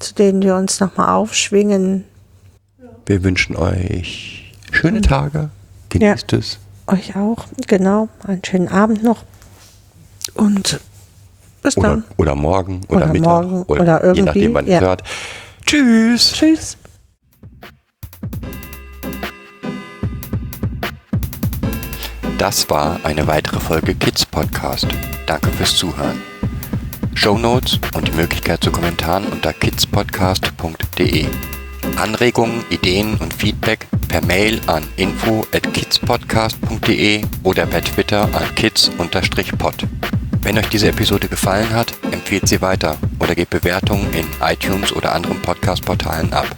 [0.00, 2.02] zu denen wir uns nochmal aufschwingen.
[3.06, 5.50] Wir wünschen euch schöne Tage.
[5.90, 6.58] Genießt es.
[6.88, 8.08] Euch auch, genau.
[8.26, 9.22] Einen schönen Abend noch.
[10.34, 10.80] Und
[11.62, 12.04] bis Oder, dann.
[12.16, 13.28] oder morgen oder, Oder Mittag.
[13.44, 14.80] morgen oder Je nachdem, irgendwie, wann ihr ja.
[14.80, 15.04] hört.
[15.64, 16.32] Tschüss.
[16.32, 16.76] Tschüss.
[22.38, 24.86] Das war eine weitere Folge Kids Podcast.
[25.24, 26.20] Danke fürs Zuhören.
[27.14, 31.26] Show Notes und die Möglichkeit zu Kommentaren unter kidspodcast.de.
[31.96, 39.86] Anregungen, Ideen und Feedback per Mail an info at kidspodcast.de oder per Twitter an kids-pod.
[40.42, 45.12] Wenn euch diese Episode gefallen hat, empfehlt sie weiter oder gebt Bewertungen in iTunes oder
[45.12, 46.54] anderen Podcast-Portalen ab.